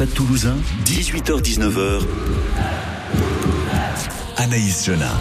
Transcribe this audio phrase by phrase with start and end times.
[0.00, 0.56] Stade Toulousain,
[0.86, 2.00] 18h-19h.
[4.38, 5.20] Anaïs Jonah.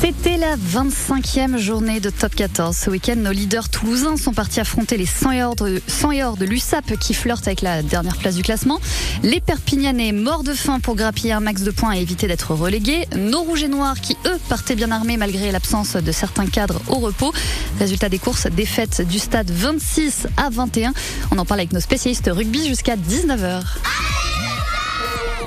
[0.00, 2.76] C'était la 25e journée de Top 14.
[2.76, 6.44] Ce week-end, nos leaders toulousains sont partis affronter les 100 heures de, 100 heures de
[6.44, 8.80] l'USAP qui flirtent avec la dernière place du classement.
[9.22, 13.06] Les Perpignanais, morts de faim pour grappiller un max de points et éviter d'être relégués.
[13.16, 16.96] Nos Rouges et Noirs qui, eux, partaient bien armés malgré l'absence de certains cadres au
[16.96, 17.32] repos.
[17.78, 20.92] Résultat des courses, défaite du stade 26 à 21.
[21.30, 23.62] On en parle avec nos spécialistes rugby jusqu'à 19h.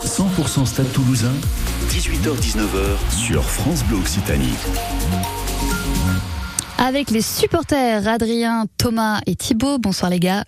[0.05, 1.33] 100% Stade Toulousain,
[2.07, 4.53] 18h-19h sur France Bleu Occitanie.
[6.77, 9.77] Avec les supporters Adrien, Thomas et Thibaut.
[9.77, 10.45] Bonsoir les gars.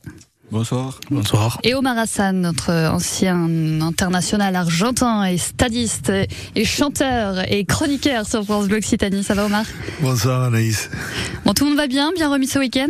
[0.52, 1.02] Bonsoir.
[1.12, 1.60] Bonsoir.
[1.64, 6.14] Et Omar Hassan, notre ancien international argentin et stadiste
[6.56, 9.26] et chanteur et chroniqueur sur France Bleu Occitanie.
[9.26, 9.66] Ça va Omar?
[10.00, 10.90] Bonsoir Anaïs.
[11.44, 12.88] Bon, tout le monde va bien Bien remis ce week-end?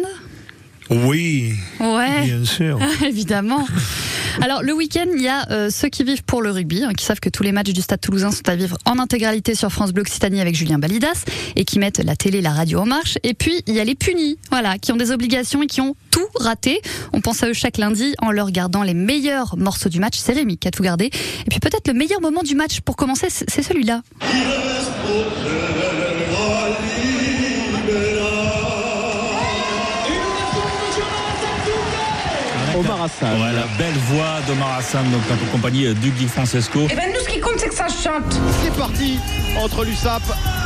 [0.89, 1.53] Oui.
[1.79, 2.23] Ouais.
[2.25, 2.79] Bien sûr.
[3.05, 3.65] Évidemment.
[4.41, 7.05] Alors le week-end, il y a euh, ceux qui vivent pour le rugby, hein, qui
[7.05, 9.91] savent que tous les matchs du Stade Toulousain sont à vivre en intégralité sur France
[9.91, 13.17] Bleu Occitanie avec Julien Balidas et qui mettent la télé, la radio en marche.
[13.23, 15.95] Et puis il y a les punis, voilà, qui ont des obligations et qui ont
[16.11, 16.81] tout raté.
[17.13, 20.17] On pense à eux chaque lundi en leur regardant les meilleurs morceaux du match.
[20.17, 21.05] C'est Rémi qui a tout gardé.
[21.05, 24.01] Et puis peut-être le meilleur moment du match pour commencer, c'est celui-là.
[32.79, 33.41] Omar Hassan.
[33.41, 36.87] Ouais, la belle voix d'Omar Hassan, donc en compagnie d'Ugly Francesco.
[36.89, 38.39] Et ben nous, ce qui compte, c'est que ça chante.
[38.63, 39.19] C'est parti
[39.61, 40.21] entre l'USAP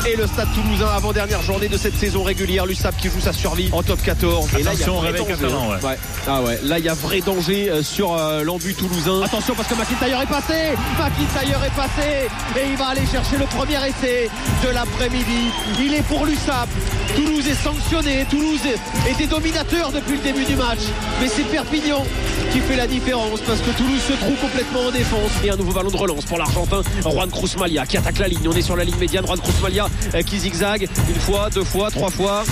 [0.06, 2.66] et le Stade Toulousain avant-dernière journée de cette saison régulière.
[2.66, 4.48] L'USAP qui joue sa survie en top 14.
[4.48, 5.34] Attention, et là, il y a vrai réveil danger.
[5.34, 5.84] catalan, ouais.
[5.84, 5.98] Ouais.
[6.28, 9.22] Ah ouais, là il y a vrai danger euh, sur euh, l'embut toulousain.
[9.24, 10.54] Attention parce que McIntyre est passé.
[10.98, 14.30] McIntyre est passé et il va aller chercher le premier essai
[14.64, 15.52] de l'après-midi.
[15.80, 16.70] Il est pour l'USAP.
[17.16, 18.26] Toulouse est sanctionné.
[18.30, 18.62] Toulouse
[19.10, 20.80] était dominateur depuis le début du match.
[21.22, 22.04] Mais c'est Perpignan
[22.52, 25.32] qui fait la différence parce que Toulouse se trouve complètement en défense.
[25.44, 28.48] Et un nouveau ballon de relance pour l'Argentin, Juan Cruzmalia qui attaque la ligne.
[28.48, 29.26] On est sur la ligne médiane.
[29.26, 29.93] Juan Cruzmalia euh,
[30.26, 32.44] qui zigzague une fois, deux fois, trois fois.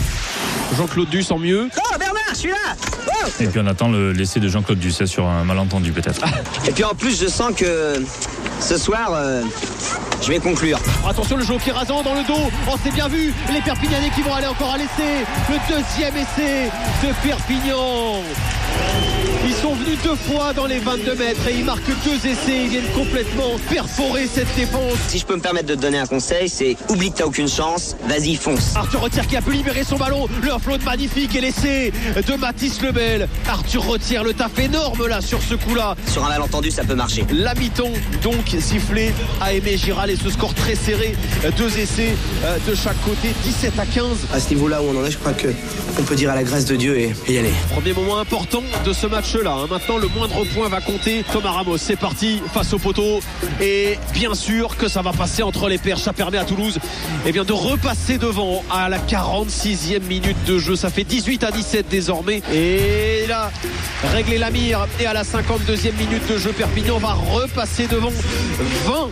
[0.78, 1.70] Jean-Claude Duss en mieux.
[3.40, 6.22] Et puis on attend le- l'essai de Jean-Claude Dusset sur un malentendu peut-être.
[6.68, 8.02] Et puis en plus, je sens que
[8.60, 9.44] ce soir, euh,
[10.22, 10.80] je vais conclure.
[11.08, 12.50] Attention le jeu au pied rasant dans le dos.
[12.72, 13.34] Oh c'est bien vu.
[13.54, 15.26] Les Perpignanais qui vont aller encore à l'essai.
[15.50, 16.70] Le deuxième essai
[17.04, 18.22] de Perpignan.
[19.84, 22.64] Venus deux fois dans les 22 mètres et ils marquent deux essais.
[22.64, 24.94] Ils viennent complètement perforer cette défense.
[25.08, 27.48] Si je peux me permettre de te donner un conseil, c'est oublie que t'as aucune
[27.48, 28.76] chance, vas-y, fonce.
[28.76, 30.28] Arthur Retière qui a pu libérer son ballon.
[30.44, 33.28] Le flotte magnifique et l'essai de Mathis Lebel.
[33.50, 35.96] Arthur Retière, le taf énorme là sur ce coup-là.
[36.12, 37.26] Sur un malentendu, ça peut marcher.
[37.32, 41.16] La mi-temps donc sifflé à Aimé Giral et ce score très serré.
[41.58, 44.28] Deux essais euh, de chaque côté, 17 à 15.
[44.34, 45.48] À ce niveau-là où on en est, je crois que
[46.00, 47.52] on peut dire à la grâce de Dieu et, y aller.
[47.72, 49.52] Premier moment important de ce match-là.
[49.52, 49.68] hein.
[49.70, 51.24] Maintenant, le moindre point va compter.
[51.32, 53.20] Thomas Ramos, c'est parti face au poteau.
[53.62, 56.00] Et bien sûr que ça va passer entre les paires.
[56.00, 56.80] Ça permet à Toulouse
[57.26, 60.76] eh bien, de repasser devant à la 46e minute de jeu.
[60.76, 62.42] Ça fait 18 à 17 désormais.
[62.54, 63.52] Et là,
[64.14, 64.88] régler la mire.
[65.00, 68.12] Et à la 52e minute de jeu, Perpignan va repasser devant
[68.86, 69.10] 20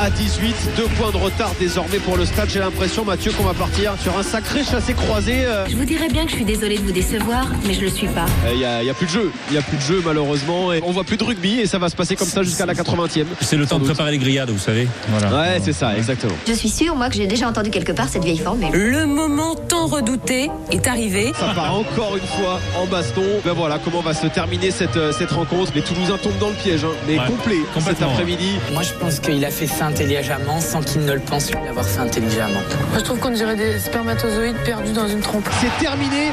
[0.00, 0.54] à 18.
[0.76, 2.48] Deux points de retard désormais pour le stade.
[2.50, 5.44] J'ai l'impression, Mathieu, qu'on va partir sur un sacré chassé-croisé.
[5.44, 7.90] euh, Je vous dirais bien que je suis désolée de vous décevoir, mais je le
[7.90, 8.24] suis pas.
[8.50, 9.30] il n'y a, y a plus de jeu.
[9.48, 10.72] Il n'y a plus de jeu malheureusement.
[10.72, 12.74] Et on voit plus de rugby et ça va se passer comme ça jusqu'à la
[12.74, 13.24] 80e.
[13.40, 13.90] C'est le temps de doute.
[13.94, 14.88] préparer les grillades, vous savez.
[15.10, 15.36] Voilà.
[15.36, 16.32] Ouais, c'est ça, exactement.
[16.48, 18.70] Je suis sûre, moi, que j'ai déjà entendu quelque part cette vieille formule.
[18.72, 21.32] Le moment tant redouté est arrivé.
[21.38, 23.22] Ça part encore une fois en baston.
[23.44, 25.72] Ben voilà comment va se terminer cette, euh, cette rencontre.
[25.74, 28.52] Les Toulousains tombent dans le piège, hein, mais Ouais, complet cet après-midi.
[28.72, 31.84] Moi, je pense qu'il a fait ça intelligemment sans qu'il ne le pense lui d'avoir
[31.84, 32.60] fait intelligemment.
[32.94, 35.48] Je trouve qu'on dirait des spermatozoïdes perdus dans une trompe.
[35.60, 36.30] C'est terminé.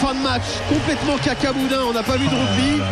[0.00, 1.80] Fin de match, complètement cacaboudin.
[1.88, 2.82] On n'a pas vu de rugby.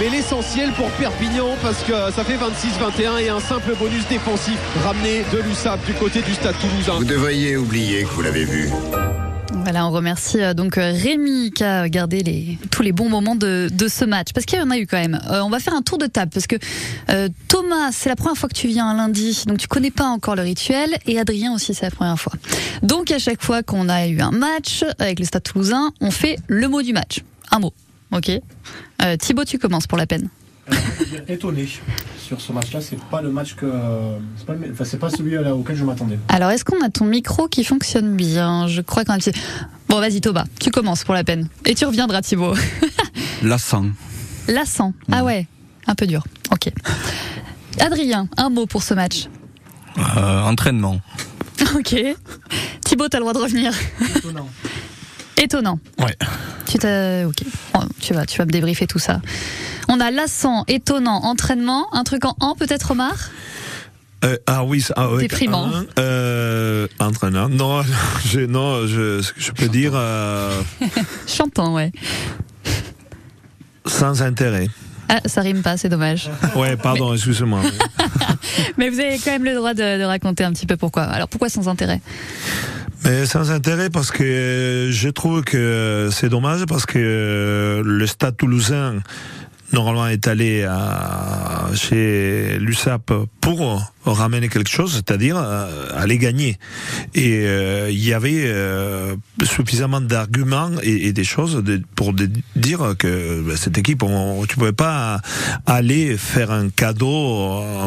[0.00, 5.24] Mais l'essentiel pour Perpignan, parce que ça fait 26-21 et un simple bonus défensif ramené
[5.32, 6.98] de l'USAP du côté du stade toulousain.
[6.98, 8.70] Vous devriez oublier que vous l'avez vu.
[9.62, 13.36] Voilà, on remercie euh, donc euh, Rémi qui a gardé les, tous les bons moments
[13.36, 14.32] de, de ce match.
[14.34, 15.20] Parce qu'il y en a eu quand même.
[15.30, 16.56] Euh, on va faire un tour de table parce que
[17.10, 20.06] euh, Thomas, c'est la première fois que tu viens un lundi, donc tu connais pas
[20.06, 20.90] encore le rituel.
[21.06, 22.32] Et Adrien aussi, c'est la première fois.
[22.82, 26.38] Donc à chaque fois qu'on a eu un match avec le Stade Toulousain, on fait
[26.48, 27.20] le mot du match.
[27.52, 27.72] Un mot,
[28.10, 28.30] ok?
[29.02, 30.28] Euh, Thibaut, tu commences pour la peine.
[31.28, 31.68] étonné
[32.18, 32.80] sur ce match-là.
[32.80, 33.70] C'est pas le match que.
[34.36, 36.18] C'est pas, le- enfin, c'est pas celui la- auquel je m'attendais.
[36.28, 38.66] Alors, est-ce qu'on a ton micro qui fonctionne bien?
[38.68, 39.18] Je crois qu'on a.
[39.88, 41.48] Bon, vas-y Thomas, tu commences pour la peine.
[41.66, 42.54] Et tu reviendras Thibaut.
[43.42, 43.86] Lassant.
[44.48, 44.94] Lassant.
[45.10, 45.46] Ah ouais,
[45.86, 46.24] un peu dur.
[46.52, 46.70] Ok.
[47.80, 49.28] Adrien, un mot pour ce match.
[49.98, 51.00] Euh, entraînement.
[51.76, 51.94] Ok.
[52.84, 53.72] Thibaut, t'as le droit de revenir.
[54.16, 54.48] Étonnant.
[55.40, 55.78] Étonnant.
[55.98, 56.14] Ouais.
[56.66, 57.24] Tu t'as.
[57.26, 57.36] Ok.
[57.72, 59.20] Bon, tu vas, tu vas me débriefer tout ça.
[59.94, 63.12] On a lassant, étonnant, entraînement, un truc en en peut-être Omar?
[64.24, 65.68] Euh, ah oui, ça- ah, Déprimant.
[65.98, 67.50] euh, entraînant.
[67.50, 67.82] Non,
[68.24, 70.58] je, non, je, je peux dire euh,
[71.26, 71.92] Chantant, ouais.
[73.86, 74.68] sans intérêt.
[75.10, 76.30] Ah, ça rime pas, c'est dommage.
[76.56, 77.60] Ouais, pardon, excusez-moi.
[78.78, 81.02] Mais vous avez quand même le droit de, de raconter un petit peu pourquoi.
[81.02, 82.00] Alors pourquoi sans intérêt?
[83.04, 89.00] Mais sans intérêt parce que je trouve que c'est dommage parce que le Stade Toulousain
[89.72, 96.58] normalement est allé à, chez l'USAP pour ramener quelque chose, c'est-à-dire euh, aller gagner.
[97.14, 99.14] Et euh, il y avait euh,
[99.44, 104.44] suffisamment d'arguments et, et des choses de- pour de- dire que bah, cette équipe, on,
[104.46, 105.20] tu pouvais pas
[105.66, 107.06] aller faire un cadeau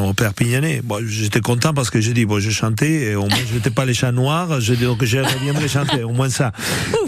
[0.05, 0.81] au Perpignanais.
[0.83, 3.85] Bon, j'étais content parce que j'ai dit bon, j'ai chanté, et au moins j'étais pas
[3.85, 6.51] les chats noirs, j'ai dit donc je reviendrai chanter, au moins ça.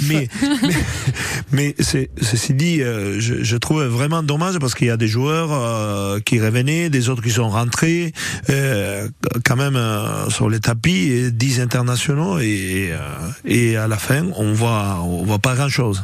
[0.10, 0.28] Mais
[0.64, 0.76] mais,
[1.52, 1.76] mais
[2.22, 6.20] ceci dit, euh, je, je trouve vraiment dommage parce qu'il y a des joueurs euh,
[6.20, 8.14] qui revenaient, des autres qui sont rentrés,
[8.50, 8.97] euh,
[9.46, 12.98] quand même euh, sur les tapis, et 10 internationaux et euh,
[13.46, 16.04] et à la fin on voit on voit pas grand chose.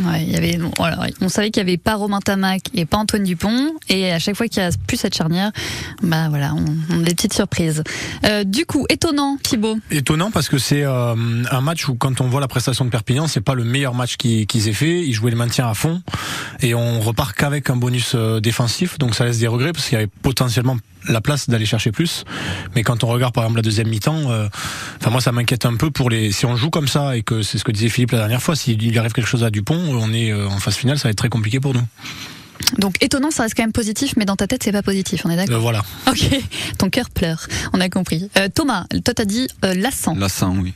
[0.00, 2.86] Ouais, il y avait, bon, alors, on savait qu'il y avait pas Romain Tamac et
[2.86, 5.52] pas Antoine Dupont, et à chaque fois qu'il y a plus cette charnière,
[6.02, 7.82] bah voilà, on, on a des petites surprises.
[8.24, 9.76] Euh, du coup, étonnant, Thibaut.
[9.90, 11.14] Étonnant parce que c'est euh,
[11.50, 14.16] un match où quand on voit la prestation de Perpignan, c'est pas le meilleur match
[14.16, 15.02] qu'ils qu'ils aient fait.
[15.02, 16.00] Ils jouaient le maintien à fond
[16.60, 19.94] et on repart qu'avec un bonus euh, défensif, donc ça laisse des regrets parce qu'il
[19.94, 20.78] y avait potentiellement
[21.08, 22.24] la place d'aller chercher plus.
[22.74, 24.48] Mais quand on regarde par exemple la deuxième mi-temps, euh,
[25.00, 27.42] enfin moi ça m'inquiète un peu pour les si on joue comme ça et que
[27.42, 30.12] c'est ce que disait Philippe la dernière fois, s'il arrive quelque chose à Dupont, on
[30.12, 31.84] est euh, en phase finale, ça va être très compliqué pour nous.
[32.78, 35.30] Donc étonnant, ça reste quand même positif, mais dans ta tête, c'est pas positif, on
[35.30, 35.82] est d'accord Euh, voilà.
[36.08, 36.28] Ok,
[36.78, 38.28] ton cœur pleure, on a compris.
[38.38, 40.14] Euh, Thomas, toi t'as dit euh, lassant.
[40.14, 40.74] Lassant, oui.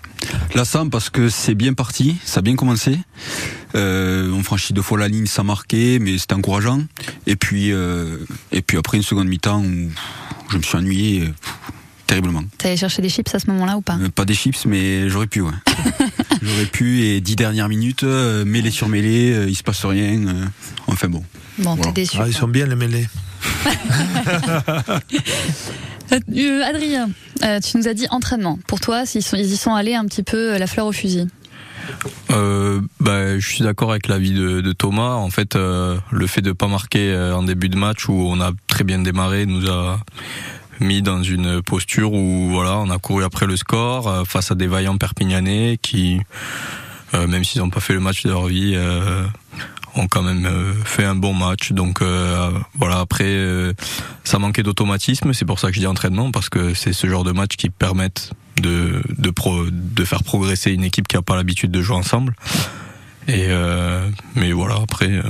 [0.54, 2.98] Lassant parce que c'est bien parti, ça a bien commencé.
[3.74, 6.80] Euh, on franchit deux fois la ligne sans marquer, mais c'était encourageant.
[7.26, 8.18] Et puis, euh,
[8.52, 9.90] et puis après une seconde mi-temps où
[10.50, 11.30] je me suis ennuyé
[12.06, 12.42] terriblement.
[12.58, 15.08] T'es allé chercher des chips à ce moment-là ou pas Euh, pas des chips, mais
[15.08, 15.50] j'aurais pu, ouais.
[16.42, 20.26] j'aurais pu, et dix dernières minutes, euh, mêlée sur mêlée, euh, il se passe rien.
[20.26, 20.44] euh,
[20.86, 21.22] enfin bon.
[21.58, 21.92] Bon, Voilà.
[21.92, 22.16] t'es déçu.
[22.20, 23.08] Ah, ils sont bien les mêlés.
[26.12, 27.10] Euh, euh, Adrien,
[27.42, 28.60] euh, tu nous as dit entraînement.
[28.68, 30.92] Pour toi, s'ils sont, ils y sont allés un petit peu euh, la fleur au
[30.92, 31.26] fusil.
[32.30, 35.14] Euh, bah, je suis d'accord avec l'avis de, de Thomas.
[35.14, 38.40] En fait, euh, le fait de pas marquer euh, en début de match où on
[38.40, 39.98] a très bien démarré nous a
[40.80, 44.54] mis dans une posture où voilà, on a couru après le score euh, face à
[44.54, 46.20] des vaillants Perpignanais qui,
[47.14, 49.24] euh, même s'ils n'ont pas fait le match de leur vie, euh,
[49.94, 50.48] ont quand même
[50.84, 51.72] fait un bon match.
[51.72, 52.02] Donc
[52.78, 53.74] voilà, après
[54.24, 55.32] ça manquait d'automatisme.
[55.32, 57.70] C'est pour ça que je dis entraînement parce que c'est ce genre de match qui
[57.70, 61.96] permettent de de, pro, de faire progresser une équipe qui a pas l'habitude de jouer
[61.96, 62.34] ensemble.
[63.26, 63.48] Et
[64.34, 65.22] mais voilà, après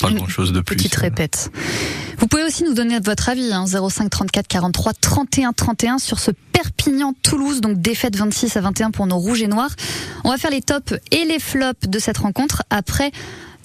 [0.00, 0.76] pas grand chose de plus.
[0.76, 1.50] Petite répète.
[2.18, 6.30] Vous pouvez aussi nous donner votre avis, hein, 05 34 43 31 31 sur ce
[6.52, 9.70] Perpignan-Toulouse, donc défaite 26 à 21 pour nos rouges et noirs.
[10.24, 13.10] On va faire les tops et les flops de cette rencontre après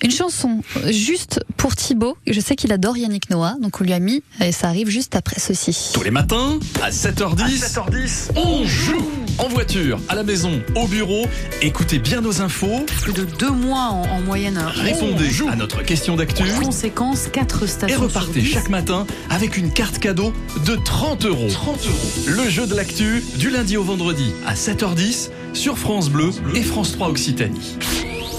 [0.04, 2.18] une chanson juste pour Thibaut.
[2.28, 5.16] Je sais qu'il adore Yannick Noah, donc on lui a mis, et ça arrive juste
[5.16, 5.92] après ceci.
[5.94, 9.02] Tous les matins, à 7h10, on joue
[9.38, 11.26] En voiture, à la maison, au bureau,
[11.62, 14.58] écoutez bien nos infos, Plus de deux mois en, en moyenne.
[14.76, 18.02] répondez à notre question d'actu Conséquence, quatre et stations.
[18.02, 20.34] repartez sur chaque matin avec une carte cadeau
[20.66, 21.48] de 30 euros.
[21.50, 22.36] 30 euros.
[22.44, 26.92] Le jeu de l'actu, du lundi au vendredi, à 7h10, sur France Bleu et France
[26.94, 27.78] 3 Occitanie.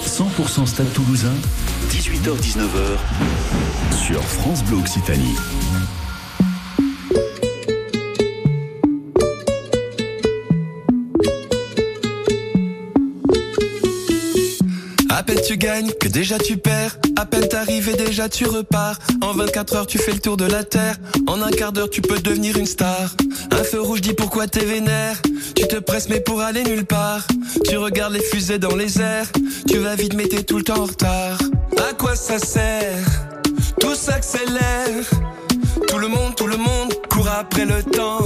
[0.06, 1.34] 100% Stade Toulousain,
[1.90, 2.98] 18h-19h
[3.96, 5.36] sur France Bleu Occitanie.
[15.50, 16.96] Tu gagnes que déjà tu perds.
[17.16, 19.00] À peine t'arrives et déjà tu repars.
[19.20, 20.94] En 24 heures tu fais le tour de la terre.
[21.26, 23.16] En un quart d'heure tu peux devenir une star.
[23.50, 25.20] Un feu rouge dit pourquoi t'es vénère.
[25.56, 27.26] Tu te presses mais pour aller nulle part.
[27.68, 29.26] Tu regardes les fusées dans les airs.
[29.66, 31.38] Tu vas vite mais t'es tout le temps en retard.
[31.78, 33.04] À quoi ça sert?
[33.80, 35.04] Tout s'accélère.
[35.88, 38.24] Tout le monde, tout le monde court après le temps.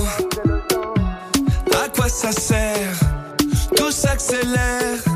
[1.72, 3.00] À quoi ça sert?
[3.74, 5.13] Tout s'accélère.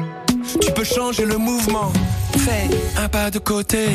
[0.61, 1.93] Tu peux changer le mouvement.
[2.39, 2.69] Fais
[3.03, 3.87] un pas de côté.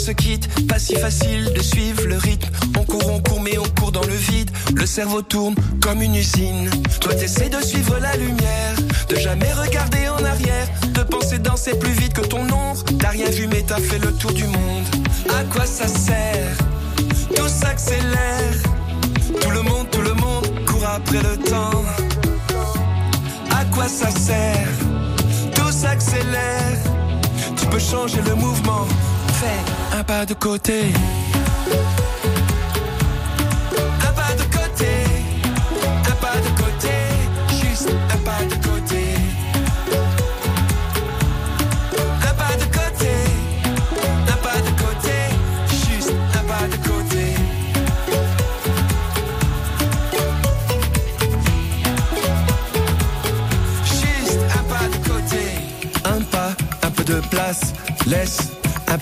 [0.00, 0.48] Se quitte.
[0.66, 2.48] Pas si facile de suivre le rythme.
[2.78, 4.50] On court, on court, mais on court dans le vide.
[4.74, 6.70] Le cerveau tourne comme une usine.
[7.00, 8.74] Toi t'essaies de suivre la lumière,
[9.08, 12.82] de jamais regarder en arrière, de penser danser plus vite que ton ombre.
[12.98, 14.86] T'as rien vu, mais t'as fait le tour du monde.
[15.28, 16.56] À quoi ça sert?
[17.36, 18.54] Tout s'accélère.
[19.40, 21.84] Tout le monde, tout le monde court après le temps.
[23.50, 24.68] À quoi ça sert?
[25.54, 26.78] Tout s'accélère.
[27.58, 28.86] Tu peux changer le mouvement.
[29.40, 30.92] Fais un pas de côté.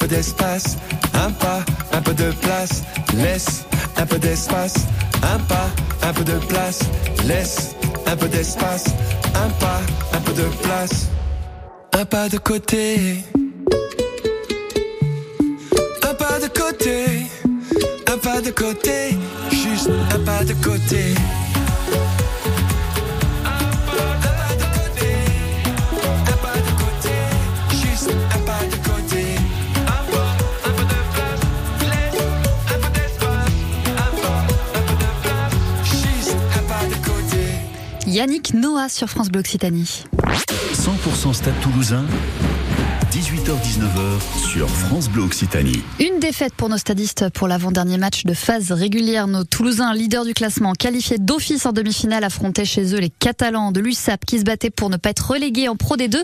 [0.08, 0.76] D'espace.
[1.14, 1.60] Un pas,
[1.92, 2.82] un peu de place.
[3.14, 3.64] Laisse
[3.96, 4.74] un peu d'espace.
[5.22, 5.68] Un pas,
[6.02, 6.80] un peu de place.
[7.26, 7.74] Laisse
[8.06, 8.86] un peu d'espace.
[9.34, 9.80] Un pas,
[10.12, 11.08] un peu de place.
[11.92, 13.24] Un pas de côté.
[16.02, 17.26] Un pas de côté.
[18.12, 19.16] Un pas de côté.
[19.50, 21.14] Juste un pas de côté.
[38.18, 40.02] Yannick Noah sur France Bleu Occitanie.
[40.72, 42.04] 100% Stade Toulousain,
[43.12, 45.84] 18h-19h sur France Bleu Occitanie.
[46.00, 49.28] Une défaite pour nos stadistes pour l'avant-dernier match de phase régulière.
[49.28, 53.78] Nos Toulousains, leaders du classement, qualifiés d'office en demi-finale, affrontaient chez eux les Catalans de
[53.78, 56.16] l'USAP qui se battaient pour ne pas être relégués en Pro D2.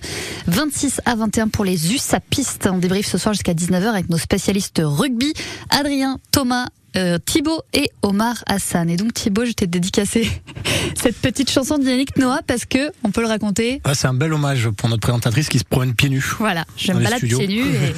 [0.49, 2.69] 26 à 21 pour les USAPistes.
[2.73, 5.33] On débriefe ce soir jusqu'à 19h avec nos spécialistes rugby,
[5.71, 8.89] Adrien, Thomas, euh, Thibaut et Omar Hassan.
[8.91, 10.29] Et donc Thibaut, je t'ai dédicacé
[10.95, 13.81] cette petite chanson de Yannick Noah parce que on peut le raconter.
[13.85, 16.25] Ah, c'est un bel hommage pour notre présentatrice qui se promène pieds nus.
[16.39, 17.95] Voilà, je me balade pieds nus et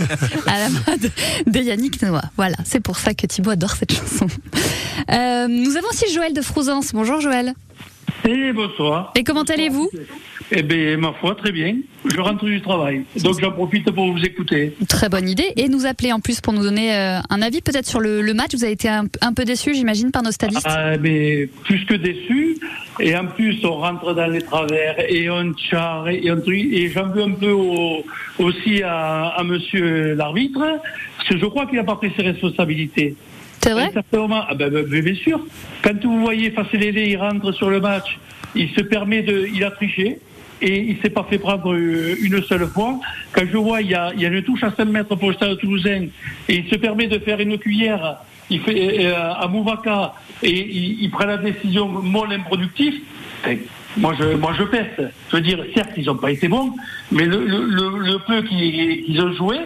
[0.50, 1.10] à la mode
[1.46, 2.30] de Yannick Noah.
[2.36, 4.26] Voilà, c'est pour ça que Thibaut adore cette chanson.
[5.10, 6.92] Euh, nous avons aussi Joël de Frouzance.
[6.92, 7.54] Bonjour Joël.
[8.24, 9.12] Et bonsoir.
[9.14, 9.90] Et comment allez-vous?
[10.52, 11.74] Eh bien, ma foi, très bien.
[12.04, 13.02] Je rentre du travail.
[13.20, 14.74] Donc, j'en profite pour vous écouter.
[14.88, 15.52] Très bonne idée.
[15.56, 18.32] Et nous appeler en plus pour nous donner euh, un avis peut-être sur le, le
[18.32, 18.54] match.
[18.54, 20.64] Vous avez été un, un peu déçu, j'imagine, par nos stadistes.
[20.68, 22.58] Ah, mais plus que déçu.
[23.00, 26.72] Et en plus, on rentre dans les travers et on char et on truc.
[26.72, 28.04] Et j'en veux un peu au-
[28.38, 30.60] aussi à, à monsieur l'arbitre.
[31.16, 33.16] Parce que je crois qu'il n'a pas pris ses responsabilités.
[33.62, 33.90] C'est vrai?
[33.96, 34.00] Ah
[34.54, 35.44] ben, ben, ben, Bien sûr.
[35.82, 38.16] Quand vous voyez Fasselélé, il rentre sur le match,
[38.54, 39.48] il se permet de.
[39.52, 40.18] Il a triché.
[40.62, 42.98] Et il s'est pas fait prendre euh, une seule fois.
[43.32, 46.06] Quand je vois, il y a, une touche à 5 mètres pour le stade toulousain,
[46.48, 51.10] et il se permet de faire une cuillère il fait, euh, à Mouvaka, et il,
[51.10, 52.94] prend la décision molle improductif.
[53.44, 53.58] Ben,
[53.96, 55.10] moi, je, moi, je pèse.
[55.30, 56.72] Je veux dire, certes, ils n'ont pas été bons,
[57.10, 59.56] mais le, peu qu'ils ont joué,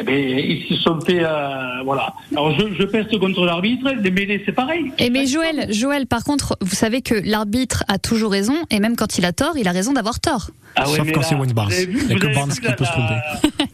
[0.00, 2.14] eh ben, ils se sont fait, euh, voilà.
[2.32, 4.92] Alors, je, je peste contre l'arbitre, les mêlées, c'est pareil.
[4.98, 8.96] Et mais Joël, Joël, par contre, vous savez que l'arbitre a toujours raison, et même
[8.96, 10.50] quand il a tort, il a raison d'avoir tort.
[10.76, 11.68] Ah ouais, Sauf quand c'est Wayne Barnes.
[11.70, 13.14] vous avez vu- Il a que Barnes qui la- peut se tromper.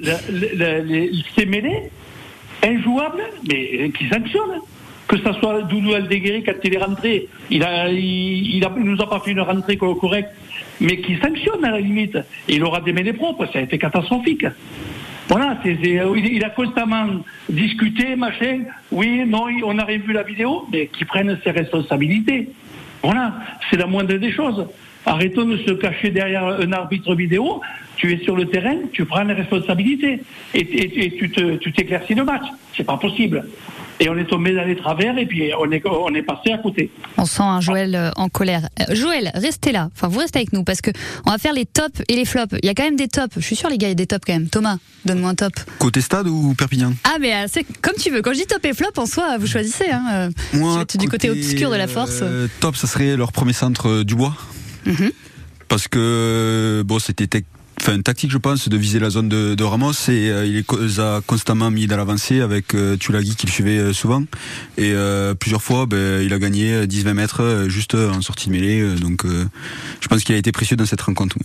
[0.01, 1.91] la- la- la- les- ces mêlées,
[2.63, 4.61] injouables, mais euh, qui sanctionnent.
[5.07, 8.85] Que ça soit Doudou Aldeguerri quand il est rentré, il a, il, il a- il
[8.85, 10.31] nous a pas fait une rentrée co- correcte,
[10.81, 12.17] mais qui sanctionne à la limite.
[12.49, 14.47] Et il aura des mêlées propres, ça a été catastrophique.
[15.29, 17.07] Voilà, euh, il, a constamment
[17.49, 18.61] discuté, machin.
[18.93, 22.51] Oui, non, on a revu la vidéo, mais qui prenne ses responsabilités.
[23.03, 23.35] Voilà,
[23.71, 24.67] c'est la moindre des choses.
[25.07, 27.61] Arrêtons de se cacher derrière un arbitre vidéo.
[27.97, 30.21] Tu es sur le terrain, tu prends les responsabilités
[30.55, 32.45] et, tu te- tu t'éclaircis le match.
[32.77, 33.45] C'est pas possible.
[34.01, 36.59] Et on est tombé dans les travers et puis on est, on est passé à
[36.59, 36.91] côté.
[37.17, 38.69] On sent un Joël euh, en colère.
[38.81, 39.89] Euh, Joël, restez là.
[39.95, 40.91] Enfin, vous restez avec nous parce que
[41.27, 42.57] on va faire les tops et les flops.
[42.63, 43.35] Il y a quand même des tops.
[43.37, 44.49] Je suis sûr, les gars, il y a des tops quand même.
[44.49, 45.53] Thomas, donne-moi un top.
[45.79, 46.93] Côté stade ou Perpignan?
[47.05, 48.21] Ah, mais euh, c'est comme tu veux.
[48.21, 49.91] Quand je dis top et flop, en soi, vous choisissez.
[49.91, 50.31] Hein.
[50.55, 52.19] Moi, je vais être du côté obscur de la force.
[52.23, 54.35] euh, top, ça serait leur premier centre du bois.
[54.87, 55.13] Mhm.
[55.69, 57.45] Parce que bon, c'était
[57.87, 61.21] enfin, tactique, je pense, de viser la zone de, Ramos et euh, il les a
[61.27, 64.25] constamment mis dans l'avancée avec euh, Tulagi qui le suivait euh, souvent.
[64.79, 64.95] Et
[65.39, 68.95] plusieurs fois, ben, il a gagné 10-20 mètres juste en sortie de mêlée.
[68.97, 71.37] donc, je pense qu'il a été précieux dans cette rencontre.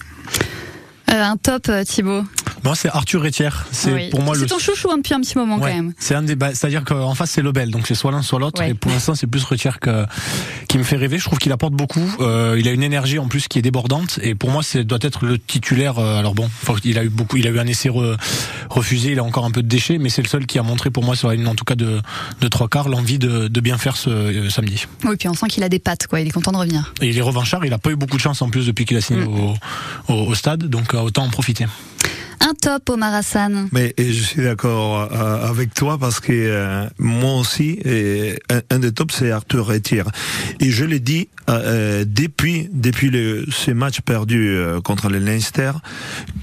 [1.12, 2.24] Euh, un top, euh, Thibaut.
[2.64, 3.66] Moi, c'est Arthur Rétière.
[3.72, 4.10] C'est Oui.
[4.10, 4.48] pour moi C'est le.
[4.48, 5.94] ton chouchou hein, depuis un petit moment Ouais, quand même.
[5.98, 8.62] C'est un des, bah, c'est-à-dire qu'en face c'est Lebel, donc c'est soit l'un soit l'autre.
[8.62, 8.72] Ouais.
[8.72, 10.06] Et pour l'instant, c'est plus Retière que
[10.68, 11.18] qui me fait rêver.
[11.18, 12.04] Je trouve qu'il apporte beaucoup.
[12.20, 14.20] Euh, il a une énergie en plus qui est débordante.
[14.22, 16.00] Et pour moi, c'est doit être le titulaire.
[16.00, 16.50] alors bon,
[16.84, 18.18] il a eu beaucoup, il a eu un essai re-
[18.70, 19.12] refusé.
[19.14, 21.04] Il a encore un peu de déchets, mais c'est le seul qui a montré pour
[21.06, 22.02] moi sur ligne en tout cas de,
[22.42, 24.86] de trois quarts l'envie de, de bien faire ce euh, samedi.
[25.06, 26.20] Oui, puis on sent qu'il a des pattes, quoi.
[26.20, 26.94] Il est content de revenir.
[27.02, 27.66] Et il est revanchard.
[27.66, 29.28] Il a pas eu beaucoup de chance en plus depuis qu'il a signé Mm.
[29.28, 29.54] au,
[30.10, 31.66] au, au stade, donc euh, autant en profiter.
[32.42, 33.68] Un top, Omar Hassan.
[33.74, 38.62] Mais et je suis d'accord euh, avec toi parce que euh, moi aussi, et un,
[38.70, 40.06] un des tops, c'est Arthur Retire.
[40.62, 45.74] Et je l'ai dit euh, depuis depuis le, ce match perdu euh, contre le Leinster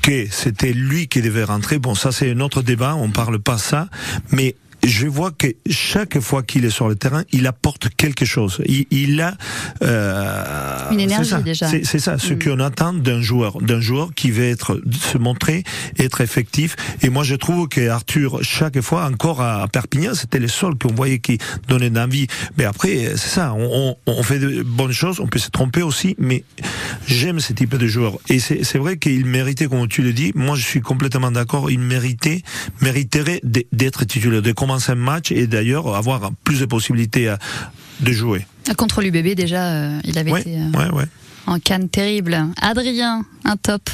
[0.02, 1.78] que c'était lui qui devait rentrer.
[1.78, 3.88] Bon, ça c'est un autre débat, on parle pas ça,
[4.32, 4.54] mais
[4.86, 8.62] je vois que chaque fois qu'il est sur le terrain, il apporte quelque chose.
[8.66, 9.34] Il, il a
[9.82, 11.68] euh, une énergie ça, déjà.
[11.68, 12.38] C'est ça, ce mm.
[12.38, 15.64] qu'on attend d'un joueur, d'un joueur qui va être se montrer,
[15.98, 16.76] être effectif.
[17.02, 20.94] Et moi, je trouve que Arthur, chaque fois, encore à Perpignan, c'était le seul qu'on
[20.94, 21.38] voyait qui
[21.68, 22.26] donnait envie.
[22.56, 26.14] Mais après, c'est ça, on, on, fait de bonnes choses, on peut se tromper aussi,
[26.18, 26.44] mais
[27.06, 28.18] j'aime ce type de joueur.
[28.28, 31.80] Et c'est vrai qu'il méritait, comme tu le dis, moi je suis complètement d'accord, il
[31.80, 32.42] méritait,
[32.80, 37.38] mériterait d'être titulaire, de commencer un match et d'ailleurs avoir plus de possibilités à,
[38.00, 38.46] de jouer.
[38.76, 41.04] Contre l'UBB déjà, euh, il avait ouais, été euh, ouais, ouais.
[41.46, 42.38] en canne terrible.
[42.60, 43.88] Adrien, un top.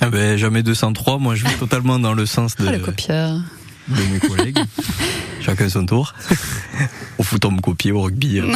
[0.00, 3.40] Ah ben, jamais 203, moi je vais totalement dans le sens de, oh, le copieur.
[3.88, 4.58] de mes collègues.
[5.40, 6.14] Chacun son tour.
[7.18, 8.40] au foot, on me copie, au rugby.
[8.40, 8.50] Donc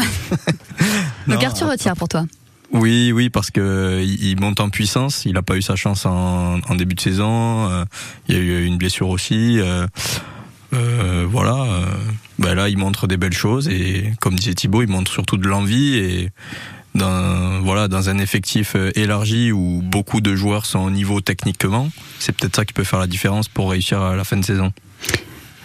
[1.26, 2.24] non, Arthur retire pour toi
[2.70, 5.24] oui, oui, parce que il monte en puissance.
[5.24, 7.66] Il n'a pas eu sa chance en, en début de saison.
[7.70, 7.84] Euh,
[8.28, 9.58] il y a eu une blessure aussi.
[10.72, 11.54] Euh, voilà.
[11.54, 11.86] Euh,
[12.38, 15.48] ben là, il montre des belles choses et, comme disait Thibaut, il montre surtout de
[15.48, 16.30] l'envie et
[16.94, 21.88] dans, voilà, dans un effectif euh, élargi où beaucoup de joueurs sont au niveau techniquement,
[22.18, 24.72] c'est peut-être ça qui peut faire la différence pour réussir à la fin de saison.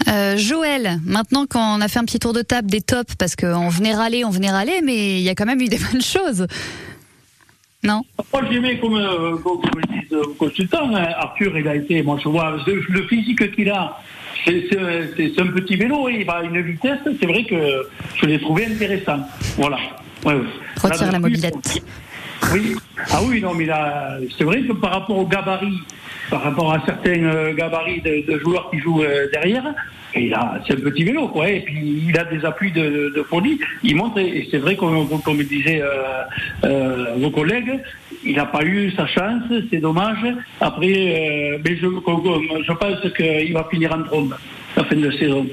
[0.07, 3.69] Euh, Joël, maintenant qu'on a fait un petit tour de table des tops, parce qu'on
[3.69, 6.47] venait râler, on venait râler, mais il y a quand même eu des bonnes choses.
[7.83, 8.01] Non?
[8.31, 12.17] Moi, j'aimais, comme, euh, comme, le disent le consultant, hein, Arthur, il a été, moi
[12.23, 13.99] je vois, le, le physique qu'il a,
[14.45, 17.87] c'est un petit vélo, il va à une vitesse, c'est vrai que
[18.21, 19.19] je l'ai trouvé intéressant.
[19.57, 19.77] Voilà.
[20.25, 20.41] Ouais, ouais.
[20.81, 21.83] Retire la mobilette.
[22.53, 22.75] Oui.
[23.11, 25.79] Ah oui, non, mais là, c'est vrai que par rapport au gabarit,
[26.29, 29.73] par rapport à certains gabarits de, de joueurs qui jouent derrière,
[30.15, 31.49] et là, c'est un petit vélo, quoi.
[31.49, 33.59] Et puis, il a des appuis de, de folie.
[33.83, 36.23] Il montre, et c'est vrai, comme, comme disaient euh,
[36.65, 37.79] euh, vos collègues,
[38.23, 40.25] il n'a pas eu sa chance, c'est dommage.
[40.61, 44.35] Après, euh, mais je, je pense qu'il va finir en trombe
[44.77, 45.47] la fin de saison.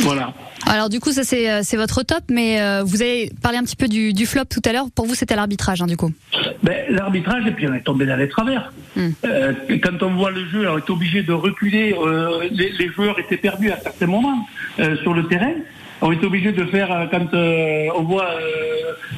[0.00, 0.32] Voilà.
[0.66, 3.88] Alors du coup, ça c'est votre top, mais euh, vous avez parlé un petit peu
[3.88, 4.86] du, du flop tout à l'heure.
[4.94, 6.12] Pour vous, c'était l'arbitrage, hein, du coup.
[6.62, 8.72] Ben, l'arbitrage, et puis on est tombé dans les travers.
[8.96, 9.08] Mm.
[9.24, 11.94] Euh, quand on voit le jeu, on est obligé de reculer.
[11.98, 14.46] Euh, les, les, joueurs étaient perdus à certains moments
[14.80, 15.52] euh, sur le terrain.
[16.00, 18.30] On est obligé de faire, quand on voit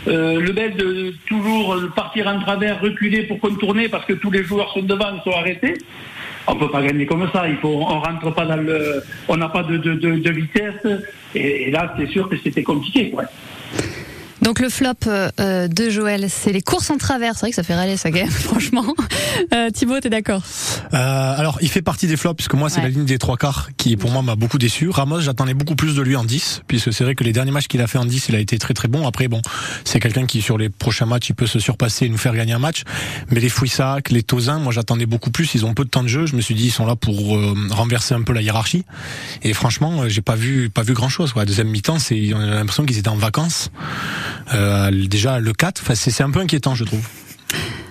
[0.07, 4.73] le bel de toujours partir en travers, reculer pour contourner parce que tous les joueurs
[4.73, 5.75] sont devant, sont arrêtés
[6.51, 7.49] on peut pas gagner comme ça.
[7.49, 10.87] Il faut, on rentre pas dans le, on n'a pas de, de, de, vitesse.
[11.35, 13.13] Et, là, c'est sûr que c'était compliqué.
[14.43, 17.35] Donc le flop euh, de Joël, c'est les courses en travers.
[17.35, 18.95] C'est vrai que ça fait râler ça, même, franchement.
[19.55, 20.43] Euh, Thibaut, t'es d'accord?
[20.95, 22.85] Euh, Alors, il fait partie des flops, puisque moi, c'est ouais.
[22.85, 24.89] la ligne des trois quarts qui, pour moi, m'a beaucoup déçu.
[24.89, 27.69] Ramos, j'attendais beaucoup plus de lui en 10, puisque c'est vrai que les derniers matchs
[27.69, 29.07] qu'il a fait en 10, il a été très très bon.
[29.07, 29.43] Après, bon,
[29.85, 32.55] c'est quelqu'un qui, sur les prochains matchs, il peut se surpasser et nous faire gagner
[32.55, 32.85] un match.
[33.31, 35.55] Mais les Fouissac, les Tozin, moi, j'attendais beaucoup plus.
[35.55, 36.27] Ils ont peu de temps de jeu.
[36.27, 38.85] Je me suis dit, ils sont là pour euh, renverser un peu la hiérarchie.
[39.43, 41.33] Et franchement, j'ai pas vu pas vu grand chose.
[41.33, 41.45] Quoi.
[41.45, 43.71] Deuxième mi-temps, c'est, on a l'impression qu'ils étaient en vacances.
[44.55, 47.03] Euh, déjà le 4, enfin, c'est un peu inquiétant je trouve.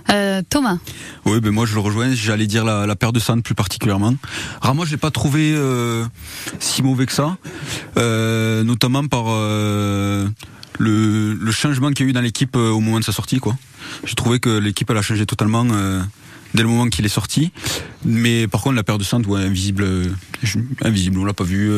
[0.10, 0.78] Euh, Thomas.
[1.26, 2.14] Oui, ben moi je le rejoins.
[2.14, 4.16] J'allais dire la, la, paire de Sand plus particulièrement.
[4.62, 6.06] Ramos, je l'ai pas trouvé euh,
[6.60, 7.38] si mauvais que ça,
[7.98, 10.28] euh, notamment par euh,
[10.80, 13.40] le, le, changement qu'il y a eu dans l'équipe euh, au moment de sa sortie.
[13.40, 13.56] Quoi.
[14.04, 15.66] J'ai trouvé que l'équipe elle a changé totalement
[16.56, 17.52] dès le moment qu'il est sorti.
[18.04, 19.86] Mais par contre, la paire de Sand, ouais, invisible,
[20.82, 21.20] invisible.
[21.20, 21.72] On l'a pas vu.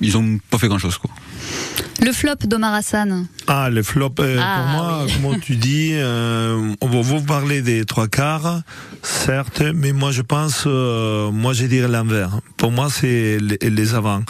[0.00, 1.10] ils ont pas fait grand chose, quoi.
[2.04, 3.26] Le flop d'Omar Hassan.
[3.46, 5.12] Ah, le flop, euh, ah, pour moi, oui.
[5.14, 8.62] comment tu dis, euh, on va vous parler des trois quarts,
[9.02, 12.40] certes, mais moi je pense, euh, moi je dirais l'envers.
[12.56, 14.22] Pour moi, c'est les, les, avants.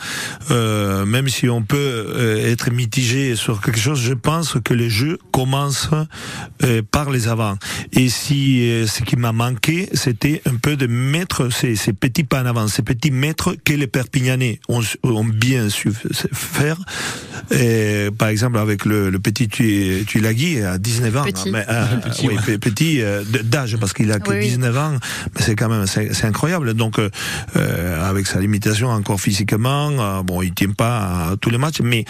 [0.51, 5.89] Même si on peut être mitigé sur quelque chose, je pense que le jeu commence
[6.91, 7.57] par les avants.
[7.93, 12.43] Et si ce qui m'a manqué, c'était un peu de mettre ces, ces, petits pas
[12.43, 15.93] en avant, ces petits mètres que les Perpignanais ont, ont bien su
[16.33, 16.79] faire.
[17.51, 17.62] Et,
[18.17, 22.37] par exemple, avec le, le petit Tuilagui à 19 ans, petit, mais, euh, petit, oui,
[22.47, 22.59] ouais.
[22.59, 24.97] petit euh, d'âge parce qu'il a que oui, 19 ans,
[25.35, 26.75] mais c'est quand même c'est incroyable.
[26.75, 27.11] Donc euh,
[28.09, 32.05] avec sa limitation encore physiquement, bon, il tient pas à tous les matchs, mais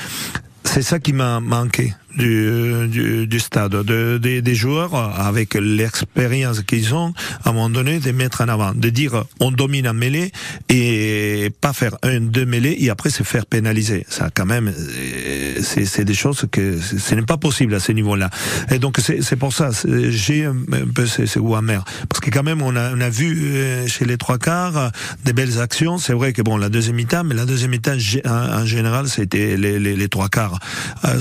[0.64, 1.94] c'est ça qui m'a manqué.
[2.16, 7.12] Du, du, du stade, de, de- des joueurs avec l'expérience qu'ils ont,
[7.44, 10.32] à un moment donné, de mettre en avant, de dire on domine en mêlée
[10.68, 14.04] et pas faire un, deux mêlées et après se faire pénaliser.
[14.08, 18.30] Ça, quand même, euh, c'est des choses que ce n'est pas possible à ce niveau-là.
[18.70, 19.70] Et donc c'est pour ça,
[20.08, 20.56] j'ai un
[20.94, 24.04] peu ce, goût amer, parce que quand même on a, on a vu euh, chez
[24.04, 24.90] les trois quarts
[25.24, 25.98] des belles actions.
[25.98, 27.96] C'est vrai que bon, la deuxième mi-temps, mais la deuxième mi-temps
[28.26, 30.58] en, général, c'était les, les, les trois quarts
[31.04, 31.18] euh,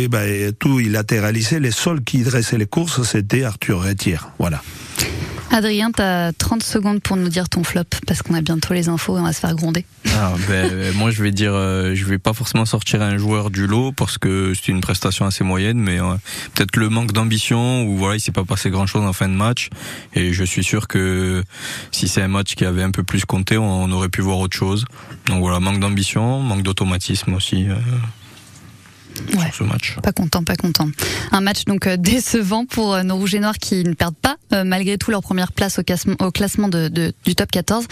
[0.00, 1.60] et ben, et tout il latéralisait.
[1.60, 4.30] Les seuls qui dressaient les courses, c'était Arthur Rétière.
[4.38, 4.62] Voilà.
[5.52, 9.16] Adrien, t'as 30 secondes pour nous dire ton flop, parce qu'on a bientôt les infos
[9.16, 9.84] et on va se faire gronder.
[10.16, 13.66] Ah, ben, moi, je vais dire, euh, je vais pas forcément sortir un joueur du
[13.66, 16.14] lot parce que c'est une prestation assez moyenne, mais euh,
[16.54, 19.70] peut-être le manque d'ambition ou voilà, il s'est pas passé grand-chose en fin de match.
[20.14, 21.42] Et je suis sûr que
[21.90, 24.38] si c'est un match qui avait un peu plus compté, on, on aurait pu voir
[24.38, 24.84] autre chose.
[25.26, 27.68] Donc voilà, manque d'ambition, manque d'automatisme aussi.
[27.68, 27.74] euh,
[29.34, 29.46] Ouais.
[29.46, 29.96] sur ce match.
[30.02, 30.88] Pas content, pas content.
[31.32, 34.36] Un match donc euh, décevant pour euh, nos Rouges et Noirs qui ne perdent pas
[34.52, 37.86] euh, malgré tout leur première place au, classement- au classement de- de- du top 14.